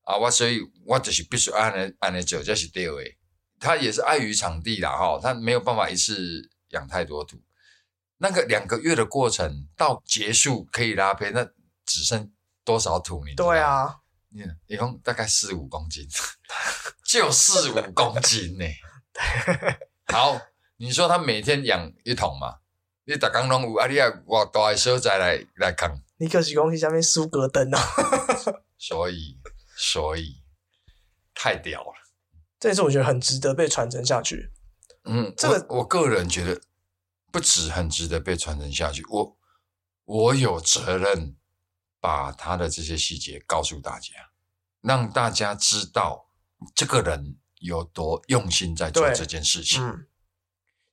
[0.02, 0.16] 啊！
[0.16, 2.94] 我所以，我就是必须安尼安尼做，这是对的。
[3.58, 7.42] 他也是碍于场地啦，哈，他没有办法一次养太多土。
[8.18, 11.44] 那个两个月的过程到结束可以拉胚，那
[11.84, 12.30] 只剩。
[12.66, 13.24] 多少土？
[13.24, 13.96] 你对啊，
[14.28, 16.06] 你一共大概四五公斤，
[17.06, 18.66] 就四五公斤呢。
[20.12, 20.38] 好，
[20.76, 22.56] 你说他每天养一桶嘛？
[23.04, 23.86] 你打刚拢有啊？
[23.86, 26.02] 你要我大的所在来来扛？
[26.18, 27.78] 你可是讲去下面苏格登哦。
[28.76, 29.38] 所以，
[29.76, 30.42] 所以
[31.34, 31.94] 太屌了。
[32.58, 34.50] 这也是我觉得很值得被传承下去。
[35.04, 36.60] 嗯，这个我个人觉得
[37.30, 39.38] 不止很值得被传承下去，我
[40.04, 41.36] 我有责任。
[42.06, 44.12] 把他的这些细节告诉大家，
[44.80, 46.28] 让大家知道
[46.72, 49.84] 这个人有多用心在做这件事情。
[49.84, 50.06] 嗯，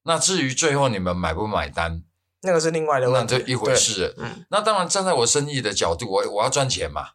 [0.02, 2.04] 那至于最后你们买不买单，
[2.42, 4.16] 那个是另外的问题，那这一回事。
[4.18, 7.12] 嗯，那当然站在我生意的角度，我我要赚钱嘛。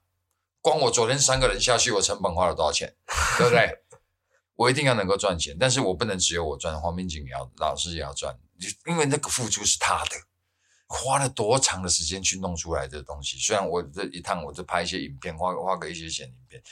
[0.61, 2.95] 光我昨天三个人下去，我成本花了多少钱，
[3.37, 3.83] 对不对？
[4.55, 8.39] 我一定要能够赚钱，但是我不能只有我赚，黄明景也要，老师也要赚，
[8.87, 10.28] 因为那个付出是他的。
[10.91, 13.39] 花了多长的时间去弄出来的东西？
[13.39, 16.63] 虽然我这一趟我就拍一些影片，花花个一些钱影片，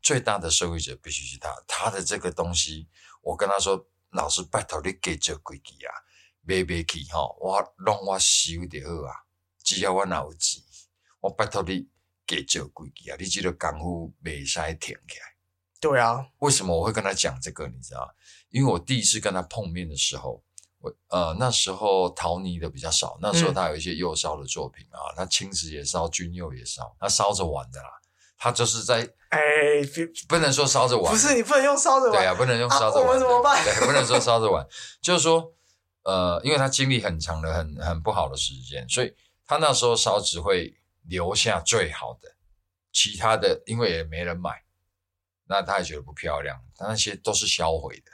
[0.00, 1.52] 最大的受益者必须是他。
[1.66, 2.88] 他的这个东西，
[3.20, 3.84] 我跟他说
[4.14, 5.92] ：“老师，拜托你给这规矩啊，
[6.42, 9.26] 买买去哈，我让我收就好啊。
[9.64, 10.62] 只要我有钱，
[11.18, 11.88] 我拜托你
[12.24, 15.34] 给这规矩啊，你记得功夫未使停起来。”
[15.80, 17.66] 对啊，为什么我会跟他讲这个？
[17.66, 18.14] 你知道
[18.50, 20.44] 因为我第一次跟他碰面的时候。
[20.84, 27.88] 我呃那时候陶泥的比较少，那时候他有一些釉烧的作品啊，他青瓷也烧，钧釉也烧，他烧着玩的啦。
[28.36, 29.40] 他就是在哎，
[30.28, 33.64] 不能说烧着玩，不是你不能用烧着玩，对啊，不能用烧着玩，我们怎么办？
[33.64, 34.66] 对，不能说烧着玩，
[35.00, 35.50] 就是说
[36.02, 39.14] 呃，因为他经历很长的很很不好的时间，所以
[39.46, 42.34] 他那时候烧只会留下最好的，
[42.92, 44.62] 其他的因为也没人买。
[45.46, 48.10] 那他也觉得不漂亮，他那些都是销毁的，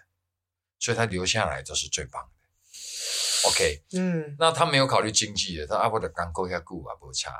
[0.78, 2.39] 所以他留下来都是最棒的。
[3.48, 7.32] OK，嗯，那他没有考虑经济的，他阿伯的刚够一下固啊不差。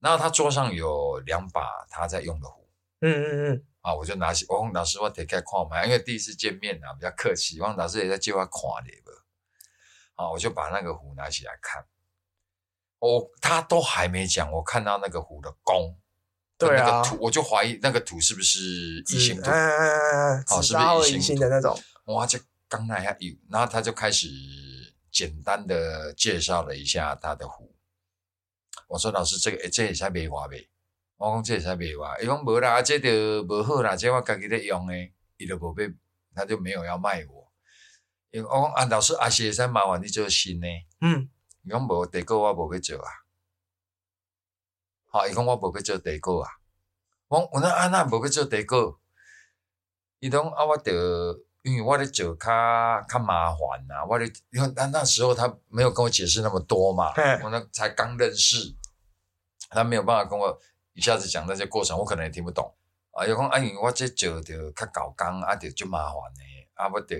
[0.00, 2.68] 然后他桌上有两把他在用的壶，
[3.00, 9.10] 嗯嗯嗯，啊，我就拿起，我问老师我得开看嘛，因为第一次见面啊，比较客气，王老师也在计划看的不，
[10.22, 11.84] 啊，我就把那个壶拿起来看，
[12.98, 15.98] 我他都还没讲，我看到那个壶的弓。
[16.56, 18.60] 对啊，土我就怀疑那个土是不是
[19.08, 21.76] 异性土，哦，是不是异性的那种？
[22.04, 24.28] 哇，就刚那下有，然后他就开始
[25.14, 27.72] 简单的介绍了一下他的壶。
[28.88, 30.68] 我说老师，这个这也才没话呗？
[31.16, 35.94] 我讲这也才没话，伊讲无啦，这就无好啦，这我家己在用诶，伊就无被，
[36.34, 37.52] 他就没有要卖我。
[38.32, 40.66] 伊我讲啊，老师啊，是使麻烦你做新呢。
[41.00, 41.30] 嗯，
[41.62, 43.10] 伊讲无地沟我无要做啊。
[45.06, 46.50] 好，伊讲我无要做地沟啊，
[47.28, 48.98] 我我那啊那无要做地沟，
[50.18, 52.46] 伊讲啊我得，因为我的做较
[53.08, 57.10] 较麻烦呐，我的因为那那时候他没有跟我解释那么多嘛，
[57.42, 58.76] 我那才刚认识，
[59.70, 60.60] 他没有办法跟我
[60.92, 62.70] 一下子讲那些过程，我可能也听不懂
[63.12, 63.24] 啊。
[63.24, 67.16] 伊讲啊，因为我这做着较搞工，啊，着就麻烦诶，啊，我着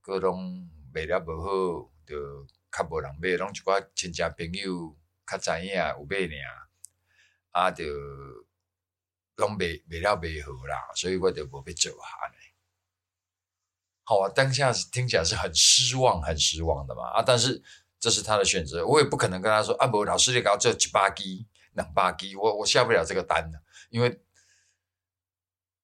[0.00, 2.16] 各种卖了无好，着
[2.72, 6.58] 较无人买，拢一寡亲戚朋友较知影有买尔。
[7.50, 7.84] 啊，就
[9.36, 12.38] 拢卖卖了未好啦，所以我就无要做下呢。
[14.02, 17.08] 好啊，当下听起来是很失望、很失望的嘛。
[17.10, 17.62] 啊，但是
[17.98, 23.60] 这是他的选择，我也不可能跟他说啊，不，老师你搞这几八 G、两八 G，我我下不了这个单的，
[23.90, 24.20] 因为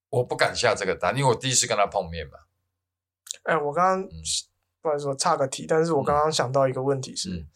[0.08, 2.38] 我不敢下这个单，因为我第一次跟他碰面嘛。
[3.44, 4.08] 哎，我刚刚
[4.82, 7.46] 不好意思，我差个题，但是我刚刚想到一个问题是，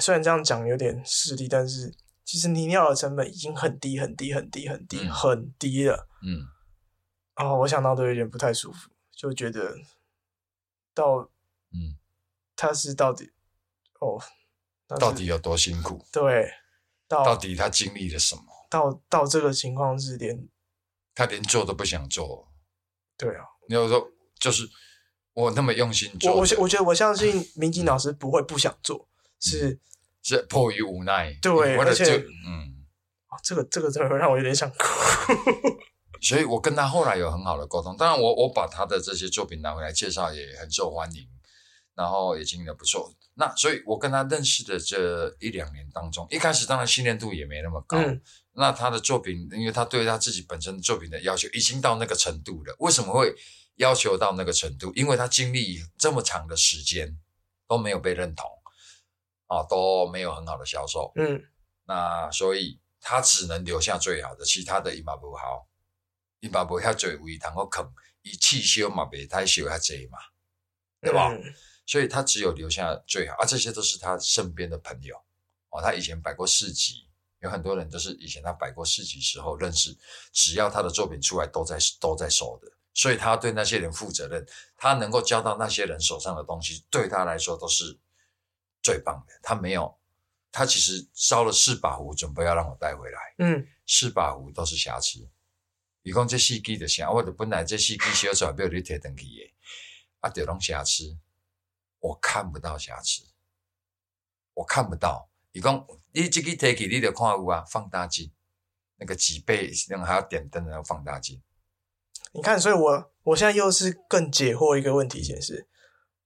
[0.00, 1.94] 虽然这样讲有点势利，但是。
[2.24, 6.08] 其实泥料的成本已经很低很低很低很低很低了。
[6.22, 6.46] 嗯，
[7.34, 8.88] 哦，我想到都有点不太舒服，
[9.22, 9.76] 就觉得
[10.92, 11.30] 到
[11.70, 11.96] 嗯，
[12.56, 13.30] 他是到底
[14.00, 14.20] 哦，
[14.98, 16.04] 到底有多辛苦？
[16.10, 16.52] 对，
[17.06, 18.42] 到到底他经历了什么？
[18.68, 20.48] 到到这个情况是连
[21.14, 22.48] 他连做都不想做。
[23.16, 24.68] 对啊，你有说就是
[25.34, 29.08] 我那么用心做，我我我觉得我相信民警老师不会不想做，
[29.38, 29.78] 是。
[30.24, 32.86] 是迫于无奈，对，而且，嗯，
[33.26, 34.76] 啊，这个这个真的会让我有点想哭。
[36.22, 41.28] 所以我跟他后来有很好的沟通，当然我我把他的这些作品拿回来介绍也很受欢迎，
[41.94, 43.12] 然后也经营的不错。
[43.34, 47.98] 那所以我跟他认识的这一两年当中，一开始当然信任度也没那么高。
[48.52, 52.74] 那他的作品，因为他对他自己本身作品的要求已经到那个程度了。
[52.78, 53.34] 为什么会
[53.76, 54.92] 要求到那个程度？
[54.94, 57.18] 因为他经历这么长的时间
[57.66, 58.46] 都没有被认同。
[59.48, 61.38] 啊，都没有很好的销售，嗯，
[61.84, 65.68] 那所以他只能留下最好的，其他的一毛不好，
[66.42, 67.82] 伊嘛不遐侪位，然后肯
[68.20, 70.18] 以汽修嘛别太修遐济嘛，
[71.00, 71.32] 对吧？
[71.86, 75.16] 所以他只有留下最好，啊，这些都是他身边的朋友
[75.70, 77.08] 哦，他以前摆过市集，
[77.40, 79.96] 有很多人都是以前他摆过市集时候认识，
[80.32, 87.98] 只要他的作品出来都在都在收的，所以他对那些人负责任，他能够交到那些人手上的东西，对他来说都是。
[88.84, 89.96] 最棒的，他没有，
[90.50, 93.20] 他其实烧了四把壶，准备要让我带回来。
[93.38, 95.20] 嗯，四把壶都是瑕疵。
[96.02, 99.54] 伊讲这四机的瑕，我的本来这四机修出来没有你摕登去诶，
[100.20, 101.16] 啊，就拢瑕疵，
[102.00, 103.22] 我看不到瑕疵，
[104.54, 105.28] 我看不到。
[105.52, 108.32] 伊讲你这个贴起，你得看有啊，放大镜，
[108.96, 111.40] 那个几倍，那个还要点灯的放大镜。
[112.32, 115.68] 你看，所以我我现在又是更解惑一个问题，先是。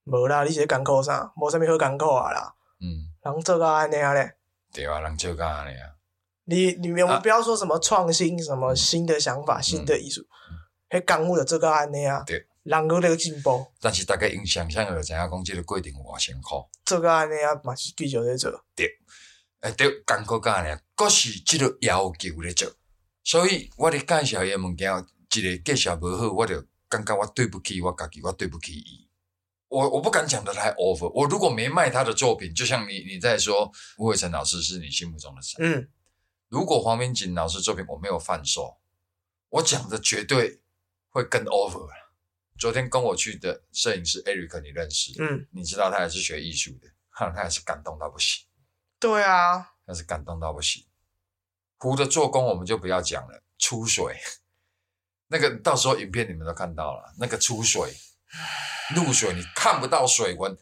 [0.05, 1.33] 无啦，你是港口啥？
[1.37, 2.55] 无啥物好港口啊啦。
[2.81, 4.37] 嗯，人做个安尼啊咧。
[4.73, 5.96] 对啊，人做个安尼啊。
[6.47, 10.27] 你你们不要说什么创新，什么新的想法、新的艺术，
[10.89, 12.25] 迄港务的做个安尼啊。
[12.27, 12.47] 对。
[12.63, 13.65] 人有咧进步。
[13.81, 16.69] 但是大概用想象就知影讲，即个规定偌辛苦。
[16.85, 18.51] 做个安尼啊，嘛是继续咧做。
[18.75, 18.89] 对。
[19.61, 22.69] 诶，对，港口个安尼，佫是即个要求咧做。
[23.23, 24.91] 所以我咧介绍伊物件，
[25.33, 29.09] 一个介绍无好，我就感觉我对不起我家己，我对不起伊。
[29.69, 31.09] 我我不敢讲的太 over。
[31.15, 35.57] 我如果没卖他的作品，就像你你在说吴伟成老师是你心目中的神。
[35.61, 35.89] 嗯，
[36.49, 38.79] 如果黄明锦老师作品我没有贩售，
[39.49, 40.61] 我讲的绝对
[41.11, 41.89] 会更 over。
[42.59, 45.13] 昨天跟我去的摄影师 Eric，你认识？
[45.21, 48.47] 嗯，你知道他也是学艺术的，哈，他也是感动到不行。
[48.99, 50.87] 对啊，他是感动到不行。
[51.79, 54.19] 湖的做工我们就不要讲了，出水，
[55.27, 57.95] 那个到时候影片你们都看到了，那个出水，
[58.95, 60.57] 入水你看不到水纹，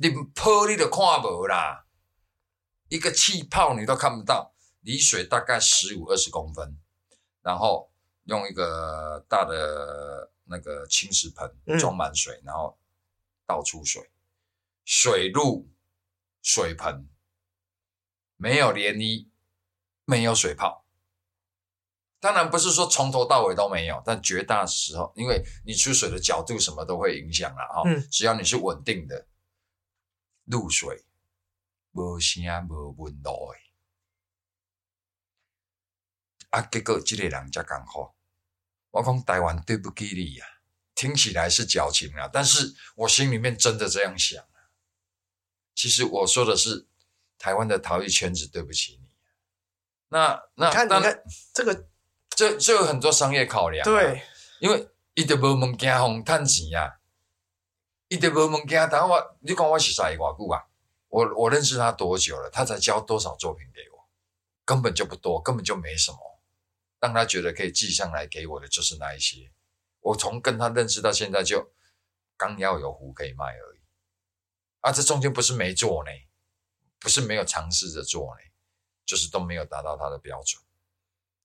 [0.00, 1.86] 你泼你都看不啦，
[2.88, 6.78] 一个气泡你都看不到，离水大概十五二十公分，
[7.42, 7.90] 然后
[8.24, 12.78] 用一个大的那个青石盆装满水，然后
[13.46, 14.10] 倒出水，
[14.84, 15.68] 水入
[16.42, 17.08] 水盆，
[18.36, 19.28] 没有涟漪。
[20.06, 20.84] 没有水泡，
[22.18, 27.82] 当然不是说从头到尾都没有，但绝大时候，因为你出水的角度什么都会影响了哈。
[27.86, 28.04] 嗯。
[28.10, 29.28] 只要你是稳定的
[30.46, 31.04] 入水，
[31.92, 33.69] 无声无温度的，
[36.50, 38.14] 啊，结果这个人才讲好，
[38.90, 40.46] 我讲台湾对不起你呀，
[40.94, 44.70] 听起来是矫情啊，但是我心里面真的这样想啊。
[45.74, 46.86] 其实我说的是
[47.38, 49.08] 台湾的陶艺圈子，对不起你。
[50.08, 51.22] 那那看，你看
[51.54, 51.88] 这个，
[52.30, 53.84] 这这有很多商业考量。
[53.84, 54.22] 对，
[54.58, 56.98] 因为伊得无物件互趁钱呀，
[58.08, 58.88] 伊得无物件。
[58.90, 60.66] 但我你讲我是谁偌久啊？
[61.08, 62.50] 我我认识他多久了？
[62.50, 64.08] 他才交多少作品给我？
[64.64, 66.29] 根本就不多，根本就没什么。
[67.00, 69.50] 让他觉得可以寄上来给我的就是那一些。
[70.00, 71.72] 我从跟他认识到现在，就
[72.36, 73.80] 刚要有壶可以卖而已。
[74.80, 76.10] 啊，这中间不是没做呢，
[76.98, 78.42] 不是没有尝试着做呢。
[79.06, 80.62] 就是都没有达到他的标准。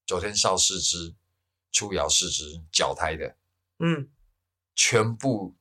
[0.06, 1.16] 昨天烧四只，
[1.72, 3.36] 出窑四只，脚胎的，
[3.80, 4.08] 嗯，
[4.76, 5.56] 全部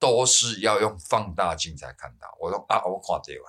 [0.00, 2.36] 都是要用放大镜才看到。
[2.40, 3.44] 我说啊，我看这个，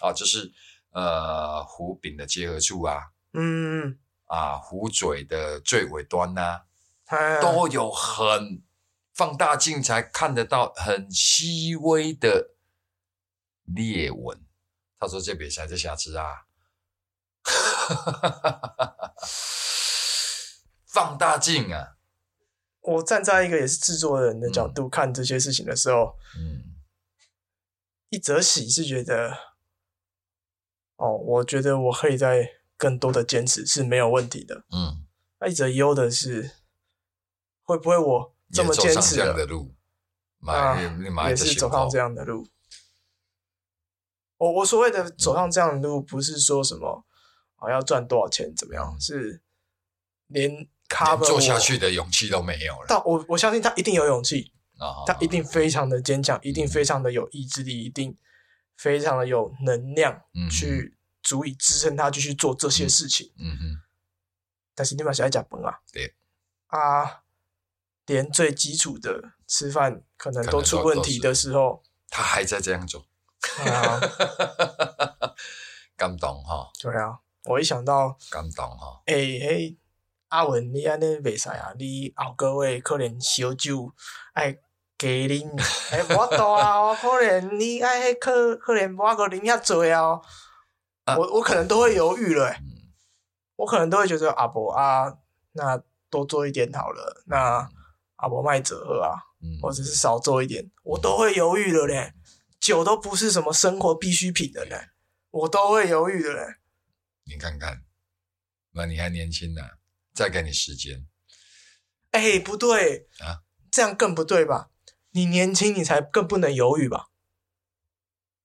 [0.00, 0.50] 啊，就是
[0.92, 3.98] 呃壶柄的结合处啊，嗯，
[4.30, 6.62] 啊壶嘴的最尾端呐，
[7.42, 8.62] 都有很
[9.12, 12.54] 放大镜才看得到很细微的
[13.64, 14.46] 裂纹。
[14.98, 16.46] 他说这比赛这瑕疵啊。
[20.86, 21.96] 放大镜啊！
[22.80, 26.76] 我站在一个也是制作人的角度看这些事情的时候，嗯，
[28.10, 29.36] 一则喜是觉得，
[30.96, 32.48] 哦，我觉得我可以在
[32.80, 35.04] 更多的坚持是没有问题的，嗯。
[35.38, 36.52] 那一则忧的是，
[37.62, 39.74] 会不会我这么坚持的路，
[40.46, 40.80] 啊，
[41.28, 42.48] 也是走上这样的路。
[44.38, 47.04] 我我所谓的走上这样的路，不是说什么。
[47.56, 48.54] 啊，要赚多少钱？
[48.56, 48.98] 怎么样？
[48.98, 49.42] 是
[50.28, 52.86] 连 cover 做下去的勇气都没有了。
[52.88, 58.16] 但我我相信他一定有勇气啊，他一定非常的坚强，一定非常的有意志力，一定
[58.78, 60.96] 非常的有能量，去
[61.30, 63.30] 足以支撑他继续做这些事情。
[63.38, 63.80] 嗯哼。
[64.74, 65.78] 但是你把小孩讲崩啊？
[65.92, 66.12] 对
[66.66, 67.22] 啊，
[68.06, 73.06] 连最基础的吃饭可能都出问题的时候，他还在这样做。
[73.64, 74.00] 啊，
[75.96, 76.72] 感动哈。
[76.80, 77.20] 对啊。
[77.44, 79.00] 我一想到，感动哈！
[79.06, 79.78] 哎嘿，
[80.28, 81.72] 阿文，你安尼袂使啊！
[81.78, 83.94] 你后个月可能烧酒
[84.34, 84.52] 爱
[84.98, 85.48] 加啉，
[85.90, 86.94] 哎，我多啊！
[86.94, 90.20] 可能你爱可可能我个啉遐多啊！
[91.16, 92.56] 我我可能都会犹豫了，
[93.56, 95.18] 我可能都会觉得阿伯啊，
[95.52, 97.68] 那多做一点好了，那
[98.16, 99.14] 阿伯卖折喝啊，
[99.62, 102.14] 或者是少做一点，我都会犹豫了嘞。
[102.58, 104.90] 酒都不是什么生活必需品的嘞，
[105.30, 106.56] 我都会犹豫的嘞。
[107.24, 107.82] 你看看，
[108.72, 109.62] 那你还年轻呢，
[110.12, 111.06] 再给你时间。
[112.10, 114.70] 哎，不对啊，这样更不对吧？
[115.12, 117.09] 你年轻，你才更不能犹豫吧？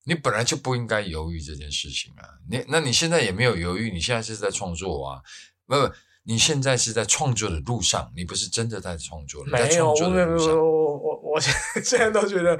[0.08, 2.22] 你本来就不应该犹豫这件事情啊！
[2.48, 5.20] 你那你现在也没有犹豫，你现在是在创作啊？
[5.66, 5.92] 不不，
[6.22, 9.44] 你现在是在创作的路上，你不是真的在创作。
[9.46, 11.52] 没有，没有，我我我现
[11.84, 12.56] 现在都觉得，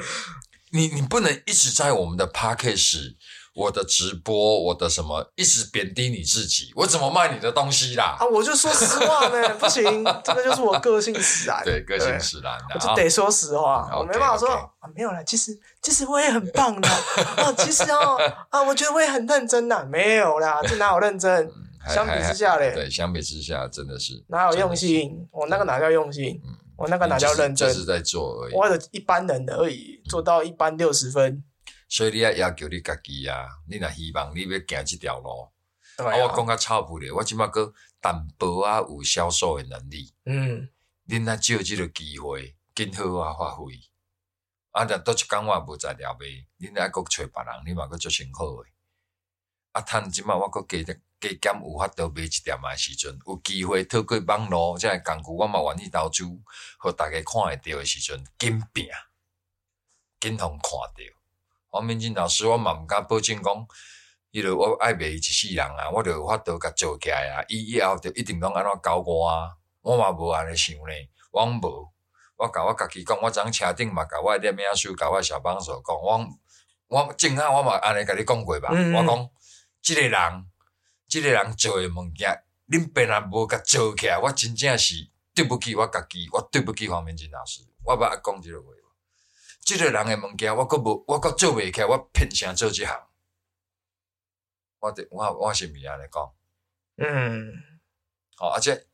[0.73, 3.17] 你你不能一直在我们的 p a r k a s
[3.57, 8.15] 我的直播，我的什么，一直贬低你自己，我怎么卖你的东西啦？
[8.21, 11.65] 啊，我就说实话呢， 不行，这个就是我个性使然。
[11.65, 16.87] 对，个性使然，我就得说实话，我没办法说啊，没有啦，其实其实我也很棒的
[17.43, 18.19] 啊，其实哦
[18.51, 21.51] 啊，我觉得我也很认真呐，没有啦， 这哪有认真？
[21.89, 25.27] 相比之下嘞，对，相比之下真的是哪有用心？
[25.31, 26.39] 我那个哪叫用心？
[26.77, 27.69] 我那个哪叫认真？
[27.69, 31.43] 就是在做而已，我的一般人而已，做到一般六十分。
[31.89, 35.51] 所以你要要求你家己啊，你若希望你要行即条路，
[35.99, 40.69] 啊，我讲较草不咧，我即码个淡薄啊有销售的能力，嗯，
[41.07, 43.73] 恁若借即个机会，更好啊发挥，
[44.73, 48.73] 啊，但都一讲我无在了呗，恁若搁找别人，你嘛搁做成好诶，
[49.73, 56.25] 啊，趁即摆我搁加加减有法度买一点诶时阵，有机会透过网络即个工具，我嘛愿意投资，
[56.79, 58.89] 互大家看会着诶时阵，紧拼，
[60.21, 61.16] 紧互看着。
[61.77, 63.67] 黄明进老师，我嘛毋敢保证讲，
[64.31, 69.51] 伊著我爱卖伊一世人啊，我著有法度甲做起来啊，伊以后著一定拢安怎教我啊，
[69.83, 71.93] 我嘛无安尼想咧，我无。
[72.39, 76.27] 我甲我家己讲，我昨车顶嘛，甲我店名书，甲我小帮手讲，我
[76.89, 78.71] 我正好我嘛安尼甲你讲过吧。
[78.71, 79.31] 我讲，
[79.83, 80.47] 即个人，
[81.07, 84.95] 即个人做诶物件，恁别人无甲做起来，我真正是
[85.35, 87.61] 对不起我家己，我对不起黄明进老师。
[87.85, 88.67] 我捌讲即个话，
[89.67, 93.09] 即个人诶物件，我阁无，我阁做袂起，来，我偏向做即项。
[94.79, 96.33] 我的我我是咪安尼讲？
[96.97, 97.53] 嗯，
[98.37, 98.87] 好，而且。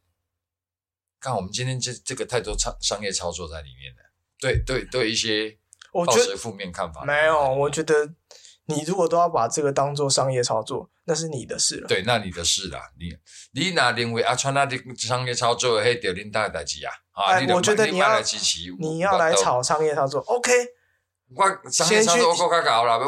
[1.21, 4.03] 看，我们今天这这个太多商商业操作在里面了。
[4.41, 5.57] 对对对，一些
[5.93, 7.05] 抱持负面看法。
[7.05, 8.15] 没有，我觉得
[8.65, 11.89] 你如果都要把这个当做商业操作，那是你的事了。
[11.89, 12.81] 对，那你的事啦。
[12.99, 16.93] 你你哪认为阿川那的商业操作嘿，丢林大代志啊？
[17.13, 20.53] 啊，我觉得你要来支持你要来炒商业操作，OK。
[21.35, 22.11] 我先去，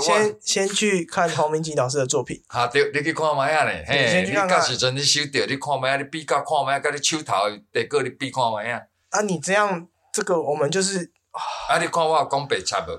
[0.00, 2.42] 先先去看黄明吉老师的作品。
[2.48, 7.34] 哈，对，你去看卖啊咧，嘿，你到时阵你收到，你看卖啊，你比较看卖啊，跟你手头
[7.70, 8.80] 得个你比看卖啊。
[9.10, 11.12] 啊，你这样，这个我们就是
[11.68, 12.92] 啊，你看我讲白差不？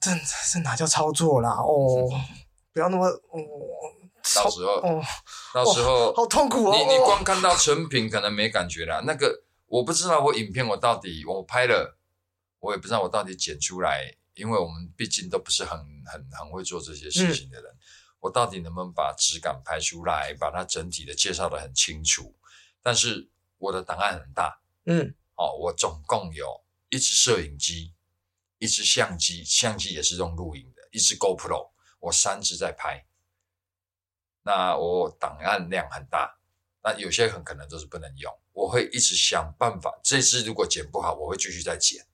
[0.00, 0.10] 这
[0.52, 1.50] 这哪叫操作啦？
[1.50, 2.10] 哦，
[2.72, 3.38] 不要那么哦，
[4.34, 5.02] 到时候哦，
[5.54, 6.76] 到时候好痛苦哦。
[6.76, 11.98] 你你 光看到成品可能没感觉啦，那个我不知道我影片我到底我拍了，
[12.60, 14.16] 我也不知道我到底剪出来。
[14.36, 17.74] 因为我们毕竟都不是很很很会做这些事情的人，
[18.20, 22.34] 我到底能不能把质感拍出来，把它整体的介绍的很清楚？
[22.82, 27.94] 但是我的档案很大，嗯，哦，我总共有一支摄影机，
[28.58, 31.70] 一支相机，相机也是用录影的，一支 GoPro，
[32.00, 33.06] 我三支在拍。
[34.46, 36.38] 那我档案量很大，
[36.84, 39.98] 那有些很可能都是不能用，我会一直想办法。
[40.04, 42.06] 这支如果剪不好，我会继续再剪。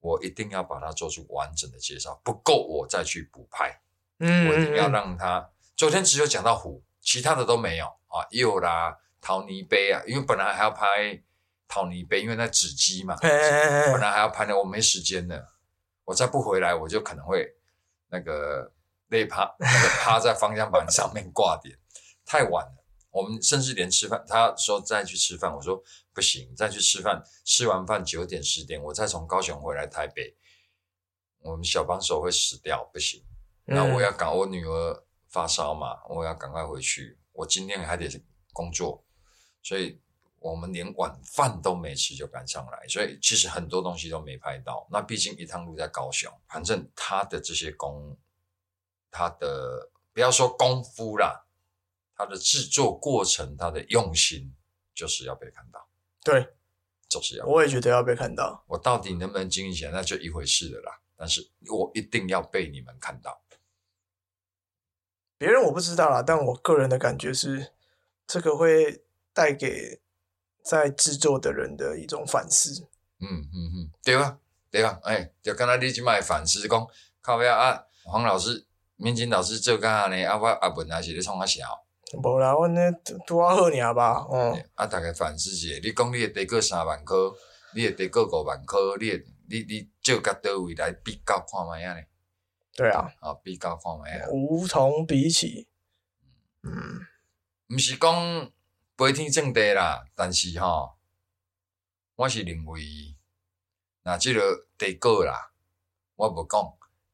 [0.00, 3.80] 我一定要把它做出完整的介绍，不够我再去补拍。
[4.18, 5.48] 嗯，我一定要让它。
[5.76, 8.26] 昨天只有讲到虎，其他的都没有啊。
[8.30, 11.22] 有啦，陶泥杯啊，因为本来还要拍
[11.68, 15.54] 陶泥杯，因为那纸机嘛，本来还要拍的，我没时间了。
[16.06, 17.54] 我再不回来，我就可能会
[18.08, 18.72] 那个
[19.08, 21.78] 累趴，那个趴在方向盘上面挂点，
[22.24, 22.84] 太晚了。
[23.10, 25.82] 我们甚至连吃饭，他说再去吃饭，我说
[26.12, 30.36] 不行，再去吃饭，吃完饭九点十点，我再从高雄回来台北，
[31.40, 33.24] 我们小帮手会死掉，不行。
[33.64, 37.18] 那我要赶，我女儿发烧嘛，我要赶快回去。
[37.32, 38.08] 我今天还得
[38.52, 39.04] 工作，
[39.62, 40.00] 所以
[40.38, 44.86] 我们连晚饭都没吃就赶上来，所以其实很多东西都没拍到。
[44.90, 48.16] 那毕竟一趟路在高雄，反正他的这些功，
[49.16, 51.44] 他的不要说功夫啦。
[52.18, 54.54] 它的制作过程，它的用心，
[54.94, 55.86] 就是要被看到。
[56.24, 56.54] 对，
[57.08, 57.44] 就是要。
[57.44, 58.64] 我也觉得要被看到。
[58.68, 61.00] 我到底能不能经营起来，那就一回事了啦。
[61.14, 63.42] 但是我一定要被你们看到。
[65.36, 67.74] 别人我不知道啦，但我个人的感觉是，
[68.26, 69.04] 这个会
[69.34, 70.00] 带给
[70.62, 72.88] 在制作的人的一种反思。
[73.18, 74.38] 嗯嗯嗯，对吧？
[74.70, 74.98] 对吧？
[75.04, 76.86] 哎，就刚才你去买反思，讲
[77.20, 78.65] 靠边啊，黄老师、
[78.96, 80.24] 明金老师做干呢？
[80.24, 81.64] 啊，我阿文还是咧创啊笑。
[82.22, 82.92] 无啦，阮咧
[83.26, 84.64] 拄啊好尔吧，嗯。
[84.74, 87.34] 啊，逐个反思者，你讲你会得过三万箍，
[87.74, 89.10] 你会得过五万颗，你
[89.48, 92.00] 你你借甲倒位来比较看卖啊呢？
[92.74, 94.28] 对啊，啊，比较看卖啊。
[94.30, 95.68] 无从比起，
[96.62, 96.70] 嗯，
[97.74, 98.50] 毋是讲
[98.96, 100.96] 飞天正地啦，但是吼，
[102.14, 102.80] 我是认为，
[104.04, 105.52] 若即个地果啦，
[106.14, 106.62] 我无讲，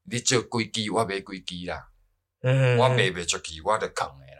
[0.05, 1.89] 你借几支，我买几支啦，
[2.43, 4.33] 嗯，我卖袂出去，我就扛诶。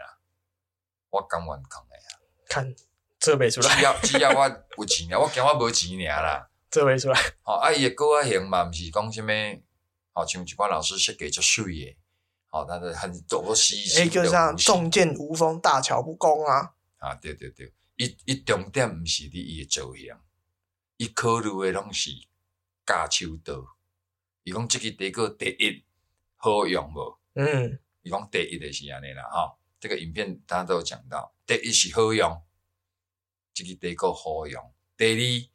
[1.09, 2.09] 我甘愿扛诶啊！
[2.49, 2.75] 看
[3.19, 7.21] 做袂出来，只要 只要我有钱啦，我惊我无钱尔啦，做袂出来。
[7.43, 9.27] 吼，啊伊诶歌啊型嘛，毋是讲啥物，
[10.13, 11.97] 吼像一寡老师设计足水诶，
[12.49, 16.73] 吼，他的很多细细诶，就像重剑无锋，大巧不工啊。
[16.97, 20.15] 啊，对对对，伊伊重点毋是伫伊诶造型，
[20.97, 22.09] 伊考虑诶拢是
[22.83, 23.72] 架手刀。
[24.43, 25.83] 伊讲即个地个第一
[26.35, 27.17] 好用无？
[27.35, 29.57] 嗯，伊讲第一就是安尼啦，吼。
[29.79, 32.41] 这个影片大家都有讲到，第一是好用，
[33.53, 34.73] 这个地个好用。
[34.95, 35.49] 第二，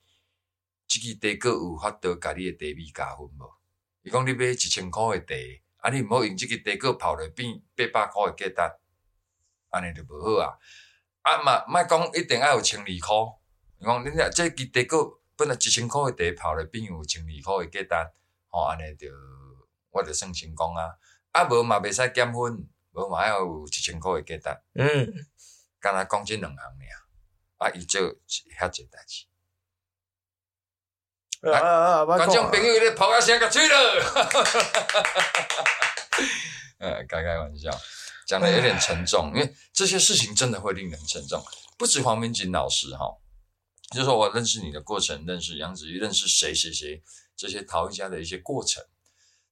[0.86, 3.54] 这个地个有法度甲你的地米加分无？
[4.02, 8.74] 伊讲你买一千箍的地，啊，你毋好用即个地个跑来变八百箍的价值，
[9.70, 10.58] 安尼就无好啊。
[11.22, 13.34] 啊嘛，莫讲一定爱有千二箍。
[13.78, 18.10] 伊讲恁若即个地个本来一千箍的地跑来变有千二箍的价值，
[18.58, 19.06] 吼，安尼就
[19.90, 20.90] 我就算成功啊。
[21.32, 22.66] 啊，无嘛袂使减分。
[22.92, 24.60] 无嘛要有一千块的价值。
[24.74, 25.12] 嗯，
[25.78, 26.72] 刚才讲即两项尔，
[27.58, 28.00] 啊，伊做
[28.58, 29.26] 遐济代志。
[31.48, 32.04] 啊啊啊！
[32.04, 33.76] 观众朋友咧，跑下声个吹了。
[36.80, 37.70] 呃，开开玩笑，
[38.26, 41.40] 讲的有点沉重，因为这些事情真的会令人沉重。
[41.76, 43.16] 不止黄明锦老师哈，
[43.94, 47.00] 就说我认识你的过程，认识杨子玉，认识谁谁谁，
[47.38, 48.84] 这些陶艺家的一些过程。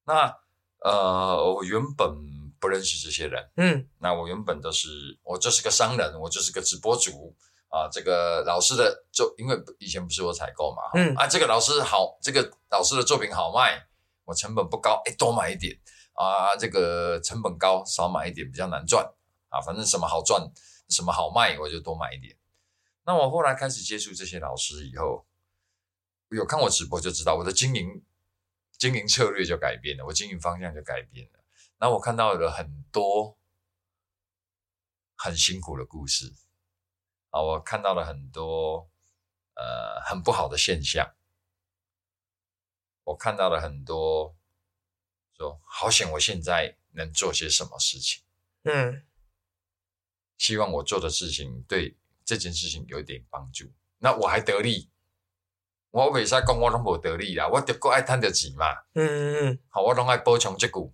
[0.05, 0.37] 那
[0.81, 2.15] 呃，我原本
[2.61, 7.35] 不认识这些人，嗯，那我原本都是我就是个商人，我就是个直播主
[7.71, 7.89] 啊。
[7.91, 13.87] 这个老师的作因为以前不是我采购嘛，嗯啊，这个老师好，这个老师的作品好卖，
[14.25, 15.79] 我成本不高，哎，多买一点
[16.13, 16.57] 啊。
[16.57, 19.09] 这个成本高，少买一点比较难赚
[19.49, 19.61] 啊。
[19.61, 20.53] 反正什么好赚。
[20.89, 22.37] 什么好卖，我就多买一点。
[23.05, 25.26] 那我后来开始接触这些老师以后，
[26.31, 28.05] 有看我直播就知道，我的经营
[28.79, 31.45] 经营策略就改变了，我经营方向就改变了。
[31.79, 33.39] 然后我看到了很多
[35.15, 36.35] 很辛苦的故事
[37.31, 38.91] 啊，我看到了很多
[39.55, 41.15] 呃很不好的现象，
[43.05, 44.37] 我看到了很多
[45.37, 48.23] 说好险，我现在能做些什么事情？
[48.63, 49.05] 嗯。
[50.39, 54.91] 希望我做的事情对这件事情有一点帮助，那我还得利，
[55.97, 57.49] 我未使讲我拢无道理啦？
[57.49, 58.67] 我得个爱趁着钱嘛。
[58.93, 59.59] 嗯嗯嗯。
[59.71, 60.93] 好，我拢爱补充即句，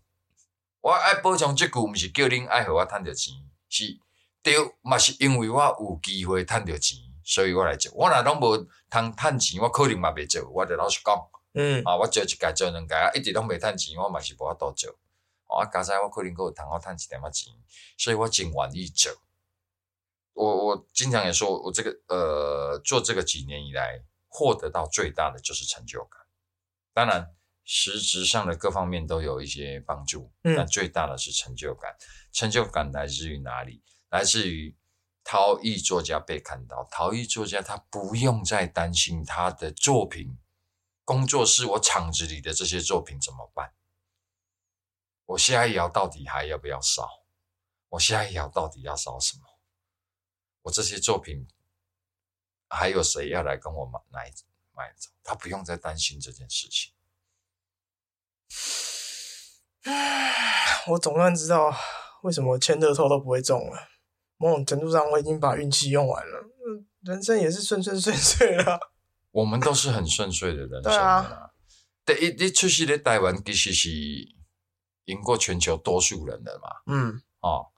[0.81, 3.35] 我爱补充即句，毋是叫恁爱互我趁着钱，
[3.69, 3.99] 是
[4.45, 7.91] 对，嘛是因为我有机会趁着钱，所以我来做。
[7.97, 8.57] 我若拢无
[8.89, 10.49] 通趁钱，我可能嘛袂做。
[10.49, 11.21] 我就老实讲，
[11.55, 14.95] 嗯，啊，我做一届做两届啊，一直拢袂趁钱，我嘛是无法度做。
[15.49, 17.53] 啊，加上我可能够通我趁一点仔钱，
[17.99, 19.13] 所以我真愿意做。
[20.35, 24.01] 我我经常也说，我这个呃做这个几年以来，
[24.33, 26.19] 获得到最大的就是成就感。
[26.95, 31.95] 当然，实质上的各方面都有一些帮助，但最大的是成就感。
[32.33, 33.83] 成就感来自于哪里？
[34.09, 34.75] 来自于
[35.23, 36.89] 陶艺作家被看到。
[36.91, 40.39] 陶艺作家他不用再担心他的作品，
[41.05, 43.75] 工作室我厂子里的这些作品怎么办？
[45.27, 47.07] 我下一窑到底还要不要烧？
[47.91, 49.45] 我下一窑到底要烧什么？
[50.63, 51.47] 我这些作品
[52.75, 54.33] 还有谁要来跟我买买
[54.75, 55.11] 买走？
[55.23, 56.95] 他不用再担心这件事情。
[60.89, 61.73] 我总算知道
[62.23, 63.89] 为什么签乐透都不会中了。
[64.39, 66.51] 某种程度上，我已经把运气用完了，
[67.03, 68.81] 人生也是顺顺遂遂了。
[69.31, 71.51] 我们都是很顺遂的人生啊。
[72.05, 73.91] 对一，你出席的台湾其实是
[75.05, 76.69] 赢过全球多数人的嘛。
[76.87, 77.23] 嗯。
[77.41, 77.71] 哦，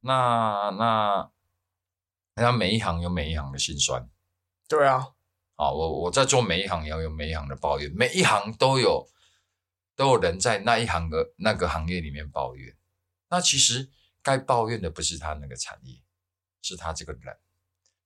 [0.00, 1.32] 那那。
[2.40, 4.08] 那每一行有每一行的辛酸，
[4.68, 5.06] 对啊，
[5.56, 9.06] 啊，我我在做每一行也要有每一行的抱怨，每一行都有
[9.94, 12.74] 都有人在那一行的那个行业里面抱怨。
[13.28, 13.90] 那其实
[14.22, 16.02] 该抱怨的不是他那个产业，
[16.62, 17.36] 是他这个人。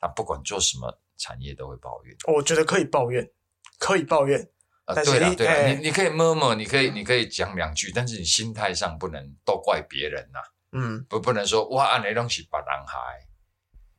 [0.00, 2.14] 他不管做什么产业都会抱怨。
[2.26, 3.30] 我觉得可以抱怨，
[3.78, 4.50] 可以抱怨。
[4.84, 10.40] 啊，对了对了，你你可以摸摸，你可以你可以讲两句，但是你心态上不能都怪别人呐。
[10.72, 13.26] 嗯，不不能说哇，安尼东西把人害。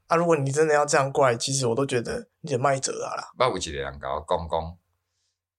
[0.07, 0.15] 啊！
[0.15, 3.31] 如果你真的要这样怪，其实我都觉得你得卖折啊啦。
[3.37, 4.77] 捌有一个人甲我讲讲，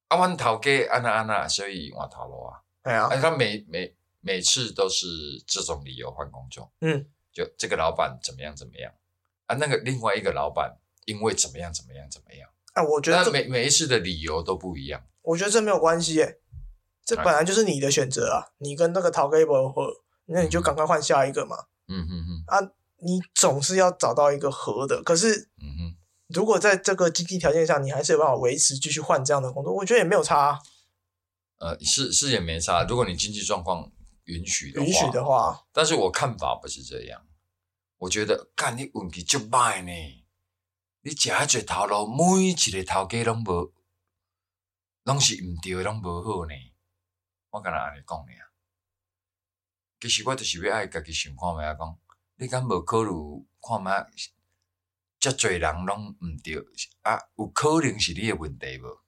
[0.09, 2.63] 啊，阮头家安那安那，所以换头路啊。
[2.83, 5.07] 哎呀，他每每每次都是
[5.47, 6.71] 这种理由换工作。
[6.81, 8.93] 嗯，就这个老板怎么样怎么样
[9.47, 9.57] 啊？
[9.57, 12.49] 那个另外一个老板因为怎么样怎么样怎么样？
[12.75, 15.03] 啊，我觉得每每一次的理由都不一样。
[15.23, 16.39] 我觉得这没有关系耶，
[17.05, 18.55] 这本来就是你的选择啊。
[18.59, 19.91] 你跟那个陶哥不合，
[20.27, 21.57] 那你就赶快换下一个嘛。
[21.89, 22.45] 嗯嗯嗯。
[22.47, 22.73] 啊。
[22.99, 25.97] 你总是要找到一个合的，可是，嗯哼，
[26.29, 30.63] 如果在这个经济条件下，你还是有办法维持继续换这样的工作，我觉得也没有差。
[31.59, 33.93] 呃，是是也没差，如果你经济状况
[34.25, 37.27] 允许的话允许的话，但是我看法不是这样。
[37.99, 39.93] 我觉得干你运气就歹呢，
[41.03, 43.73] 你食一撮头路，每一个头家拢无，
[45.05, 46.55] 拢是毋对，拢无好呢。
[47.51, 48.33] 我敢若安尼讲呢，
[50.01, 51.99] 其实我就是要爱家己想看觅啊讲。
[52.39, 53.11] 你敢无考虑
[53.62, 53.91] 看觅，
[55.18, 56.62] 遮侪人拢毋对
[57.01, 57.18] 啊？
[57.37, 59.01] 有可能是你诶问题无？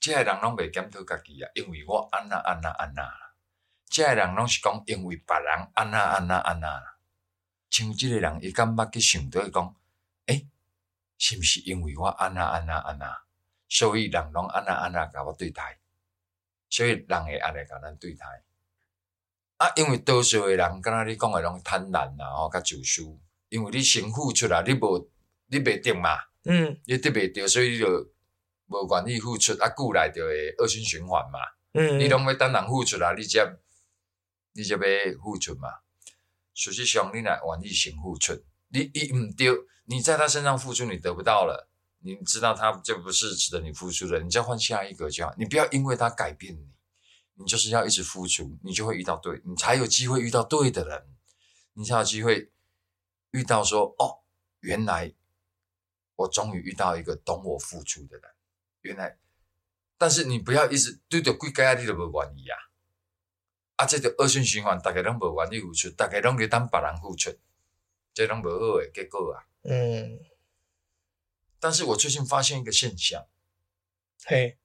[0.00, 3.08] 遮个人拢袂检讨家己啊，因为我安那安那安那。
[3.86, 6.82] 遮个人拢是讲因为别人安那安那安那。
[7.70, 9.76] 像即个人，伊敢捌去想到讲，
[10.26, 10.48] 诶，
[11.16, 13.16] 是毋是因为我安那安那安那，
[13.68, 15.78] 所以人拢安那安那甲我对待，
[16.68, 18.26] 所以人会安尼甲咱对待。
[19.56, 23.02] 啊，因为多数诶人，敢若你讲诶拢贪婪啦，吼，甲自私。
[23.50, 25.10] 因为你先付出啦，你无
[25.46, 27.86] 你袂得嘛，嗯，你得袂着，所以你就
[28.66, 31.38] 无愿意付出，啊，久来就会恶性循环嘛。
[31.72, 33.56] 嗯，你拢要等人付出啦，你才
[34.54, 34.80] 你才要
[35.22, 35.68] 付出嘛。
[36.52, 38.32] 实际上你来愿意先付出，
[38.68, 41.68] 你一唔丢，你在他身上付出，你得不到了，
[42.00, 45.32] 你知道他就不是值得你付出的，你再换下一个就好。
[45.38, 46.66] 你不要因为他改变你，
[47.34, 51.06] 你就是要一直付出，你就会遇到对，你才有机会遇到对的人，
[51.74, 52.50] 你才有机会
[53.32, 54.22] 遇到说哦，
[54.60, 55.12] 原来
[56.16, 58.30] 我终于遇到一个懂我付出的人，
[58.82, 59.18] 原来，
[59.98, 62.58] 但是你不要一直对着贵家你都不愿意啊。
[63.76, 67.36] 啊，这个恶性循环，大家拢无愿意付出，大家拢去等别人付出，
[68.12, 69.42] 这拢无好的结果啊。
[69.62, 70.20] 嗯。
[71.58, 73.26] 但是我最近发现一个现象，
[74.26, 74.58] 嘿，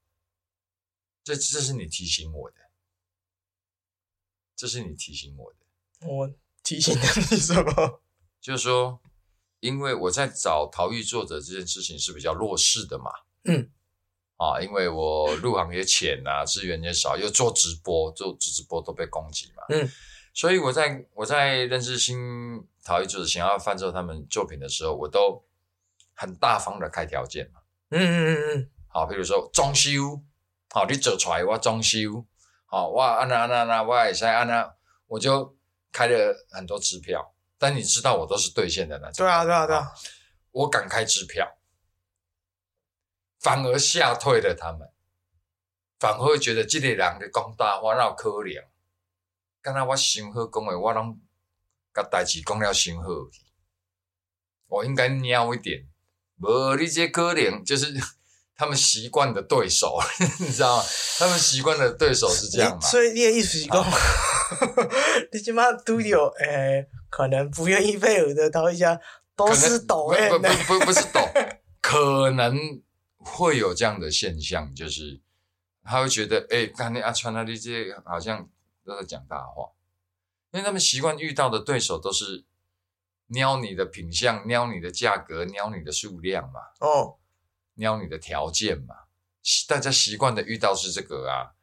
[1.29, 2.57] 这这是你提醒我的，
[4.55, 6.07] 这是你提醒我的。
[6.07, 8.01] 我提醒你什么？
[8.41, 8.99] 就是说，
[9.59, 13.11] 因为我在找逃狱作者这件事情是比较弱势的嘛。
[13.43, 13.69] 嗯。
[14.37, 19.63] 啊，因为我入行也浅呐，资源也少，又做直播，做直播都被攻击嘛。
[19.69, 19.87] 嗯，
[20.33, 25.45] 所以我在我在认识新陶艺者想要贩售他们作品的时候，我都
[26.15, 27.59] 很大方的开条件嘛。
[27.89, 28.69] 嗯嗯嗯嗯。
[28.87, 30.19] 好，比如说装修，
[30.69, 32.25] 好，你做出来我装修，
[32.65, 34.75] 好，我安那安那那我也在安那，
[35.07, 35.57] 我就
[35.91, 39.25] 开了很多支票，但你知道我都是兑现的那种。
[39.25, 39.91] 对啊对啊对啊，
[40.51, 41.57] 我敢开支票。
[43.39, 44.91] 反而吓退了他们，
[45.97, 48.67] 反而会觉得这个人的讲大话闹可怜。
[49.61, 51.19] 刚才我想好讲的，我拢
[51.93, 53.41] 甲代志讲了想好去。
[54.67, 55.87] 我应该喵一点，
[56.37, 57.93] 无你这可怜，就是
[58.59, 59.97] 他们习惯的对手，
[60.39, 60.83] 你知道吗？
[61.17, 62.81] 他们习惯的对手是这样嘛？
[62.85, 63.83] 所以你的意思是讲，
[65.31, 68.99] 你起码都有诶，可能不愿意配合的，到一家
[69.35, 70.37] 都是抖诶，不
[70.79, 71.21] 不不是抖，
[71.81, 72.55] 可能。
[73.21, 75.19] 会有这样的现象，就是
[75.83, 78.47] 他会觉得，哎，刚才阿川那里这些好像
[78.85, 79.69] 都在讲大话，
[80.53, 82.45] 因为他们习惯遇到的对手都是
[83.27, 87.18] 瞄你的品相、瞄你的价格、瞄你的数量嘛，哦，
[87.79, 88.93] 瞄你的条件嘛，
[89.69, 91.55] 大家习惯的遇到是这个啊。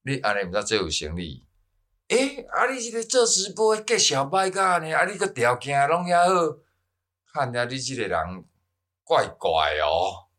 [0.00, 1.46] 你阿你唔知这有行李，
[2.08, 6.24] 诶，啊你这个做直播介绍歹噶呢，啊你个条件拢也好，
[7.30, 8.44] 看下你这个人
[9.04, 10.30] 怪怪哦。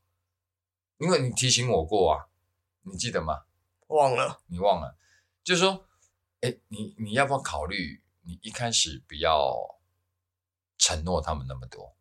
[0.97, 2.25] 因为你提醒我过啊，
[2.81, 3.43] 你记得吗？
[3.87, 4.97] 忘了，你忘了，
[5.43, 5.87] 就是说，
[6.41, 8.01] 哎，你你要不要考虑？
[8.23, 9.79] 你一开始不要
[10.77, 11.95] 承诺他们那么多，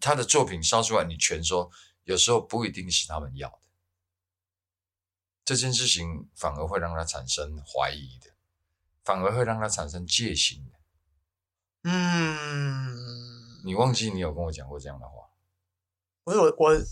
[0.00, 1.70] 他的作品烧出来，你全说，
[2.04, 3.58] 有时候不一定是他们要的。
[5.44, 8.30] 这件事情反而会让他产生怀疑的，
[9.04, 10.78] 反而会让他产生戒心的。
[11.84, 15.30] 嗯，你忘记你有跟我讲过这样的话？
[16.24, 16.82] 不是我我。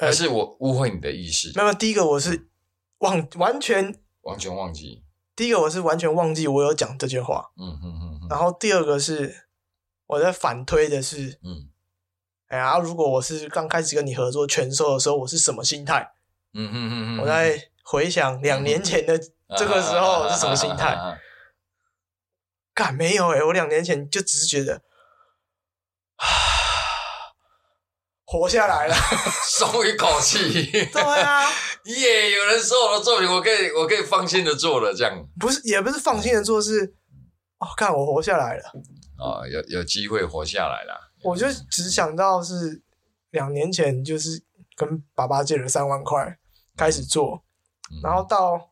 [0.00, 1.50] 还是我误会你的意思？
[1.56, 2.48] 没有，第一个我是
[2.98, 5.04] 忘完全完全忘记。
[5.34, 7.50] 第一个我是完全忘记我有讲这句话。
[7.56, 8.28] 嗯嗯嗯。
[8.30, 9.48] 然后第二个是
[10.06, 11.68] 我在反推的是，嗯，
[12.48, 16.12] 哎呀，如果我是刚开始跟你合作全收的时候，我是什么心态？
[16.54, 17.20] 嗯嗯嗯嗯。
[17.20, 19.18] 我在回想两年前的
[19.56, 20.96] 这个时候是什么心态？
[22.74, 24.82] 干没有哎，我两年前就只是觉得。
[26.16, 26.26] 啊
[28.30, 28.94] 活下来了，
[29.42, 30.70] 松一口气。
[30.92, 31.50] 对啊，
[31.84, 32.30] 耶！
[32.32, 34.92] 有人说我的作品，我可以，我可以放心的做了。
[34.92, 36.94] 这样不是，也不是放心的做，是
[37.56, 38.64] 哦，看我活下来了。
[39.16, 41.07] 啊，有有机会活下来了。
[41.28, 42.80] 我就只想到是
[43.30, 44.42] 两年前，就是
[44.74, 46.38] 跟爸爸借了三万块
[46.76, 47.42] 开始做，
[48.02, 48.70] 然后到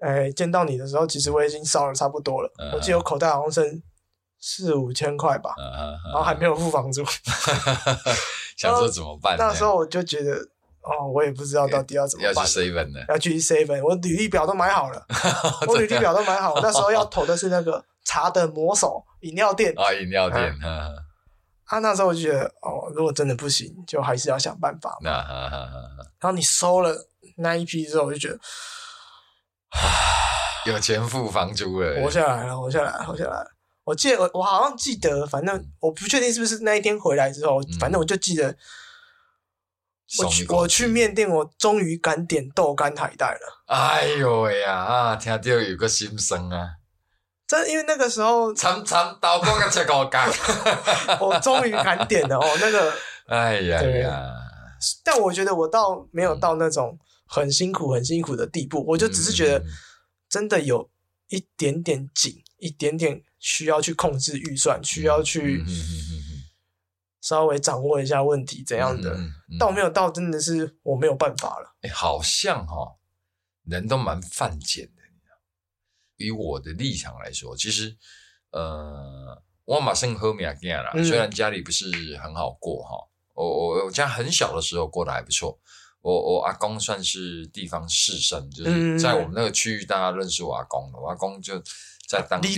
[0.00, 2.52] 哎见到你的时候，其实我已经烧了差不多了。
[2.74, 3.82] 我记得我口袋好像剩
[4.38, 5.54] 四五千块吧，
[6.12, 7.04] 然后还没有付房租。
[8.56, 9.36] 想说怎么办？
[9.38, 10.34] 那时候我就觉得，
[10.82, 12.34] 哦，我也不知道到底要怎么办。
[12.34, 13.82] 要去 seven 的，要去 seven。
[13.82, 15.06] 我履历表都买好了，
[15.66, 16.60] 我履历表都买好。
[16.60, 20.54] 那时候要投的是那个茶的魔手饮料店啊， 饮料店。
[21.66, 24.96] 啊，那时候我就觉得，哦，如果真的不行，就还是要想办法。
[25.02, 25.10] 那
[26.20, 26.94] 然后你收了
[27.38, 28.38] 那一批之后，我就觉得，
[30.72, 33.46] 有钱付房租了，活下来了，活下来，活下来。
[33.84, 38.54] 我记得我我好像记得，反正我不确定是不是那一天回来之后，反正我就记得，
[40.18, 43.64] 我去我去面店，我终于敢点豆干海带了。
[43.66, 46.68] 哎呦喂呀啊，听到有个心声啊！
[47.46, 50.30] 真因为那个时候，长长刀光个切糕干，
[51.20, 52.46] 我终于敢点了哦。
[52.60, 52.92] 那个，
[53.28, 54.34] 哎呀呀！
[55.02, 59.64] 但我觉得我倒没有到那种很辛苦很辛苦的地步，我就只是觉得
[60.28, 60.90] 真的有
[61.28, 63.22] 一点点紧，一点点。
[63.46, 65.62] 需要去控制预算，需要去
[67.20, 69.14] 稍微掌握一下问题怎样的，
[69.60, 71.76] 到没有到真的是我没有办法了。
[71.82, 72.96] 哎，好像哈，
[73.66, 75.02] 人都蛮犯贱的。
[76.16, 77.96] 以我的立场来说，其实
[78.50, 80.92] 呃，我马上喝米亚吉亚啦。
[81.02, 81.90] 虽然家里不是
[82.22, 82.96] 很好过哈，
[83.32, 85.58] 我我我家很小的时候过得还不错。
[86.00, 90.98] 我我阿公算是地方士绅，就是在我们那个区域，大家认识我阿公的。
[90.98, 91.58] 我阿公就
[92.06, 92.48] 在当地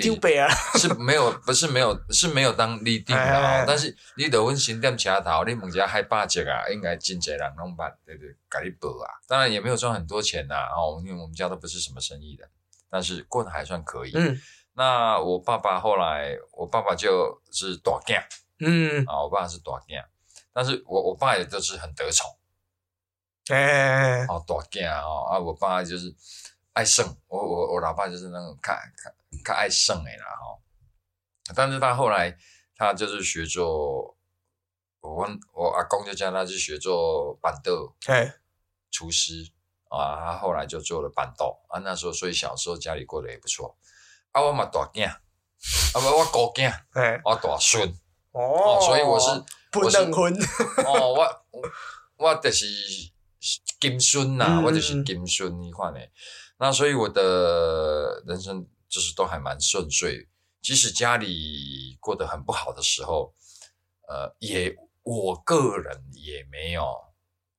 [0.75, 3.65] 是 没有，不是没有，是没有当立定的。
[3.65, 9.07] 但是你得问新店其他头，你问家害霸级啊，应该真济人弄办，对对，改你报啊。
[9.29, 12.51] 当然也没有赚很多钱呐，哦，因为我们家都不是什么生意的，
[12.97, 14.13] 但是过得还算可以。
[14.15, 14.41] 嗯，
[14.73, 18.25] 那我爸爸后来，我爸爸就是大囝，
[18.61, 20.03] 嗯，啊，我爸是大囝，
[20.51, 22.27] 但是我我爸也都是很得宠。
[23.49, 26.17] 哎，哦，大囝哦，啊，我爸就是
[26.73, 31.55] 爱胜，我我我老爸就是那种看看看爱胜的啦哈。
[31.55, 32.35] 但是他后来
[32.77, 34.17] 他就是学做，
[35.01, 38.37] 我我阿公就叫他去学做板豆，哎，
[38.91, 39.53] 厨师
[39.89, 41.79] 啊，他后来就做了板豆啊。
[41.81, 43.77] 那时候所以小时候家里过得也不错。
[44.33, 45.21] 啊，我嘛大囝，啊
[45.95, 47.89] 不我高囝， 哎，我大孙，
[48.33, 50.35] 哦，所以我是不能婚，
[50.85, 51.47] 哦，我
[52.17, 52.67] 我就是。
[53.79, 55.99] 金孙呐，我就是金孙一块呢，
[56.59, 60.27] 那所以我的人生就是都还蛮顺遂，
[60.63, 63.33] 即使家里过得很不好的时候，
[64.09, 64.75] 呃，也
[65.05, 66.83] 我个人也没有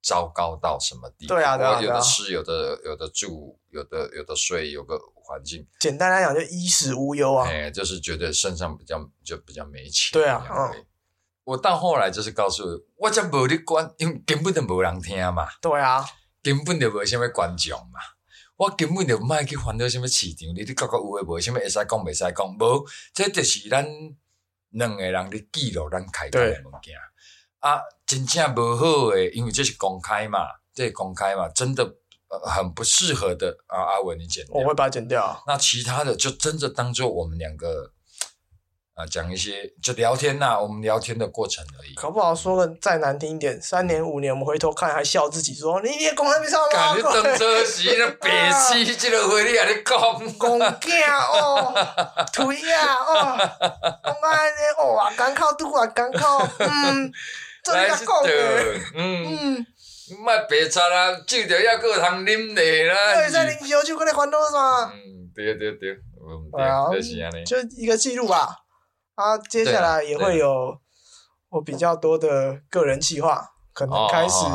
[0.07, 1.33] 糟糕到什么地步。
[1.33, 5.67] 对啊，我有的吃，有的有的住，有的有的睡，有个环境。
[5.81, 7.45] 简单来讲，就衣食无忧啊。
[7.49, 10.13] 哎，就是觉得身上比较就比较没钱。
[10.13, 10.85] 对啊，嗯。
[11.43, 12.63] 我到后来就是告诉
[12.95, 15.47] 我，这无你管，因为根本就无人听嘛。
[15.61, 16.05] 对啊，
[16.41, 17.99] 根本就无什么观众嘛。
[18.55, 21.39] 我根本就莫去烦恼什么市场，你你觉觉有诶无？
[21.39, 22.57] 什么会使讲未使讲？
[22.57, 23.85] 无，这就是咱
[24.71, 26.95] 两个人的记录，咱开讲诶物件。
[27.67, 30.39] 啊，真正无好诶，因为这是公开嘛，
[30.73, 31.83] 这公开嘛，真的
[32.43, 33.81] 很不适合的啊。
[33.81, 35.43] 阿文，你剪，我会把它剪掉。
[35.45, 37.91] 那其他的就真的当做我们两个。
[38.97, 41.93] 啊，讲一些就聊天呐，我们聊天的过程而已。
[41.93, 46.67] 搞不好说的再难听一点，三年五年，我们回头看还笑自己说，你也公开没上吗？
[46.73, 49.99] 感觉等这时那 憋气，这个话你还在讲，
[50.39, 51.71] 公囝哦，
[52.33, 53.37] 腿啊哦，
[54.01, 57.11] 公安的哦啊，刚考读啊，刚考，嗯，
[57.73, 59.65] 真个讲的，嗯，
[60.25, 64.91] 卖白茶啦，酒着还搁通啉的啦，对，再啉烧酒，搁咧烦恼啥？
[64.93, 68.55] 嗯，对对对，对，就是安尼，就一个记录吧。
[69.15, 70.77] 啊，接下来也会有
[71.49, 73.43] 我比较多的个人计划，
[73.73, 74.45] 可能开始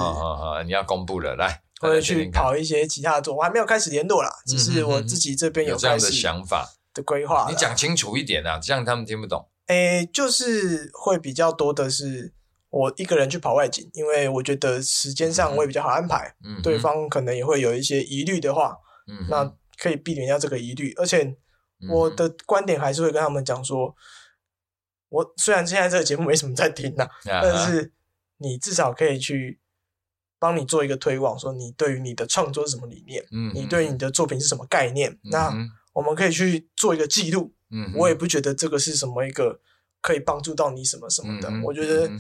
[0.64, 7.46] 你要公布了，来会去跑一些其他的，我还没有开始联络啦，只是我自己这边有这样的想法的规划。
[7.50, 9.48] 你讲清楚一点啊，这样他们听不懂。
[9.66, 12.32] 诶，就是会比较多的是
[12.72, 16.34] 我一个人去跑外景，因为我觉得时间上我也比较好安排。
[16.42, 19.44] 嗯，对方可能也会有一些疑虑的话，嗯，那
[19.78, 20.92] 可以避免掉这个疑虑。
[20.96, 21.36] 而且
[21.88, 23.94] 我的观点还是会跟他们讲说。
[25.12, 27.92] 我虽然现在这个节目没什么在听呐，但是
[28.38, 29.60] 你至少可以去
[30.38, 35.52] 帮你做一个推广，说你对于你的创作是什么理念，嗯，你对你的作品是什么概念，那
[35.92, 39.60] 我们可以去做一个记录，嗯，我也不觉得这个是什么一个
[40.00, 42.10] 可以帮助到你什么什么的，我觉得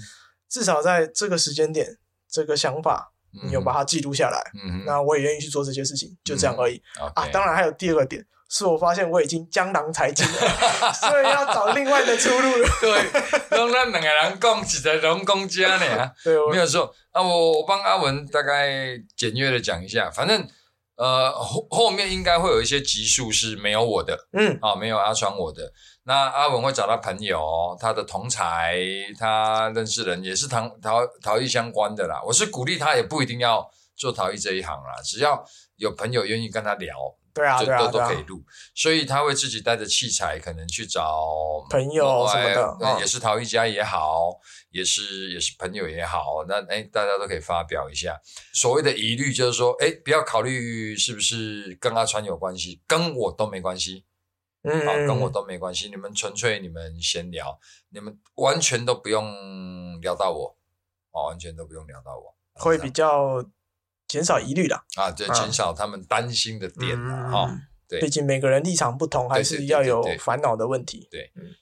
[0.52, 1.96] 至少在这个时间点，
[2.30, 6.82] 这个想法你有把它记录下来，嗯，那我也愿意去做这些事情，就这样而已
[7.14, 7.26] 啊。
[7.32, 8.22] 当然还有第二个点。
[8.54, 10.32] 是我发现我已经江郎才尽了，
[10.92, 12.68] 所以要找另外的出路了。
[12.82, 12.90] 对，
[13.56, 16.10] 让咱两个人讲起来龙公家呢。
[16.22, 16.94] 对，没有错。
[17.12, 20.46] 啊，我我帮阿文大概简约的讲一下，反正
[20.96, 25.72] 呃后后面应该会有一些集数是没有我的，嗯，啊没有阿川我的。
[26.04, 28.78] 那阿文会找他朋友，他的同才，
[29.18, 32.20] 他认识人也是陶陶陶艺相关的啦。
[32.24, 35.44] 我是鼓励他，也不一定要做陶艺这一行啦，只要
[35.76, 36.94] 有朋友愿意跟他聊。
[37.34, 38.44] 对啊，对啊，都都可以录，
[38.74, 41.24] 所以他会自己带着器材，可能去找
[41.70, 44.28] 朋友什么的，也是陶艺家也好，
[44.70, 48.20] 也是也是朋友也好，那哎，大家都可以发表一下。
[48.52, 54.04] 所谓的疑虑就是说，哎，不要考虑是不是跟阿川有关系，跟我都没关系，
[54.62, 57.58] 嗯，好，跟我都没关系，你们纯粹你们闲聊，
[57.90, 60.56] 你们完全都不用聊到我，
[61.12, 63.44] 哦，完全都不用聊到我，会比较。
[64.08, 67.48] 减少疑虑的啊，对，减少他们担心的点啊，
[67.88, 71.08] 对，毕竟每个人立场不同，还是要有烦恼的问题。
[71.10, 71.54] 对，嗯，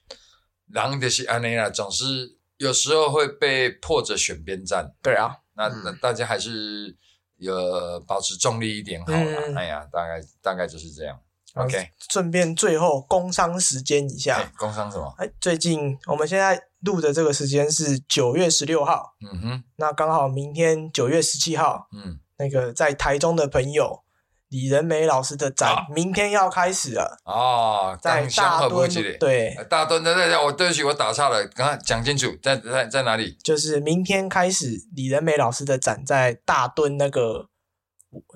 [0.73, 4.93] 狼的是安内亚，总是有时候会被迫着选边站。
[5.01, 6.97] 对啊，那那大家还是
[7.37, 9.55] 有保持中立一点好了。
[9.57, 11.23] 哎呀，大概大概就是这样。
[11.55, 15.15] OK，顺便最后工商时间一下，工商什么？
[15.19, 22.19] 哎，最近我们现在录的这个时间是九月十六号，嗯哼，那刚好明天九月十七号，嗯。
[22.43, 24.01] 那个在台中的朋友，
[24.49, 33.37] 李仁美老师的展明天要开始了哦，在大墩对大墩对对对，我对不起我打岔了，刚刚讲清楚，在在在哪里？
[33.45, 37.51] 就是明天开始李仁美老师的展在大墩那个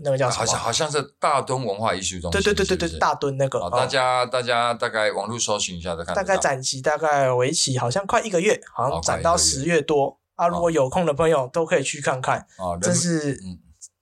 [0.02, 0.40] 那个叫什么？
[0.40, 2.40] 好像好像是大墩文化艺术中心。
[2.40, 6.14] 对对对对对，大墩那个，大家大家大概网络搜寻一下，再看。
[6.14, 10.48] 大概展期大概为期好像快一个月，好像展到十月多啊。
[10.48, 12.46] 如果有空的朋友都可以去看看。
[12.58, 13.38] 哦，这是。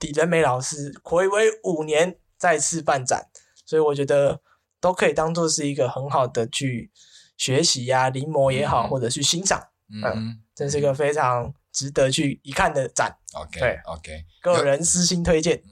[0.01, 3.29] 李仁美老师回违五年再次办展，
[3.65, 4.41] 所以我觉得
[4.81, 6.91] 都可以当做是一个很好的去
[7.37, 13.17] 学习呀，临摹也好，或者去欣赏，嗯，这是一个非常值得去一看的展。
[13.35, 15.63] OK，对，OK，个人私心推荐。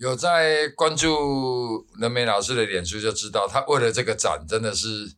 [0.00, 5.14] 有在关注仁美老师的脸书就知道，他为了这个展真的是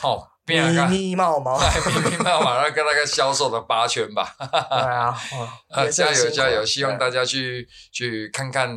[0.00, 0.32] 好。
[0.48, 4.32] 密密麻麻，密密冒冒， 那跟那个销售的八圈吧。
[4.38, 5.12] 对啊，
[5.90, 6.64] 加油加油！
[6.64, 8.68] 希望大家去去看看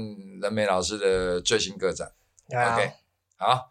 [0.42, 2.12] 人美老师的最新个展。
[2.48, 2.92] OK，
[3.38, 3.70] 好，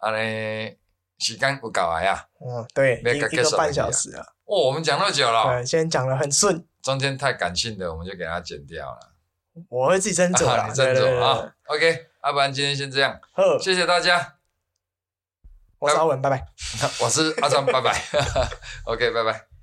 [0.00, 0.76] 阿嘞
[1.20, 2.26] 时间不搞完呀？
[2.44, 4.34] 嗯，对，一个半小时了。
[4.46, 5.44] 哦，我们讲那么久了。
[5.46, 6.64] 对，先讲的很顺。
[6.82, 9.12] 中间太感性的，我们就给它剪掉了。
[9.68, 11.52] 我会自己斟酌了，斟酌啊。
[11.66, 13.20] OK，要不然今天先这样。
[13.60, 14.34] 谢谢大家。
[15.78, 16.46] 我是阿文，拜拜。
[17.02, 18.00] 我是阿张，拜拜。
[18.86, 19.55] OK，拜拜。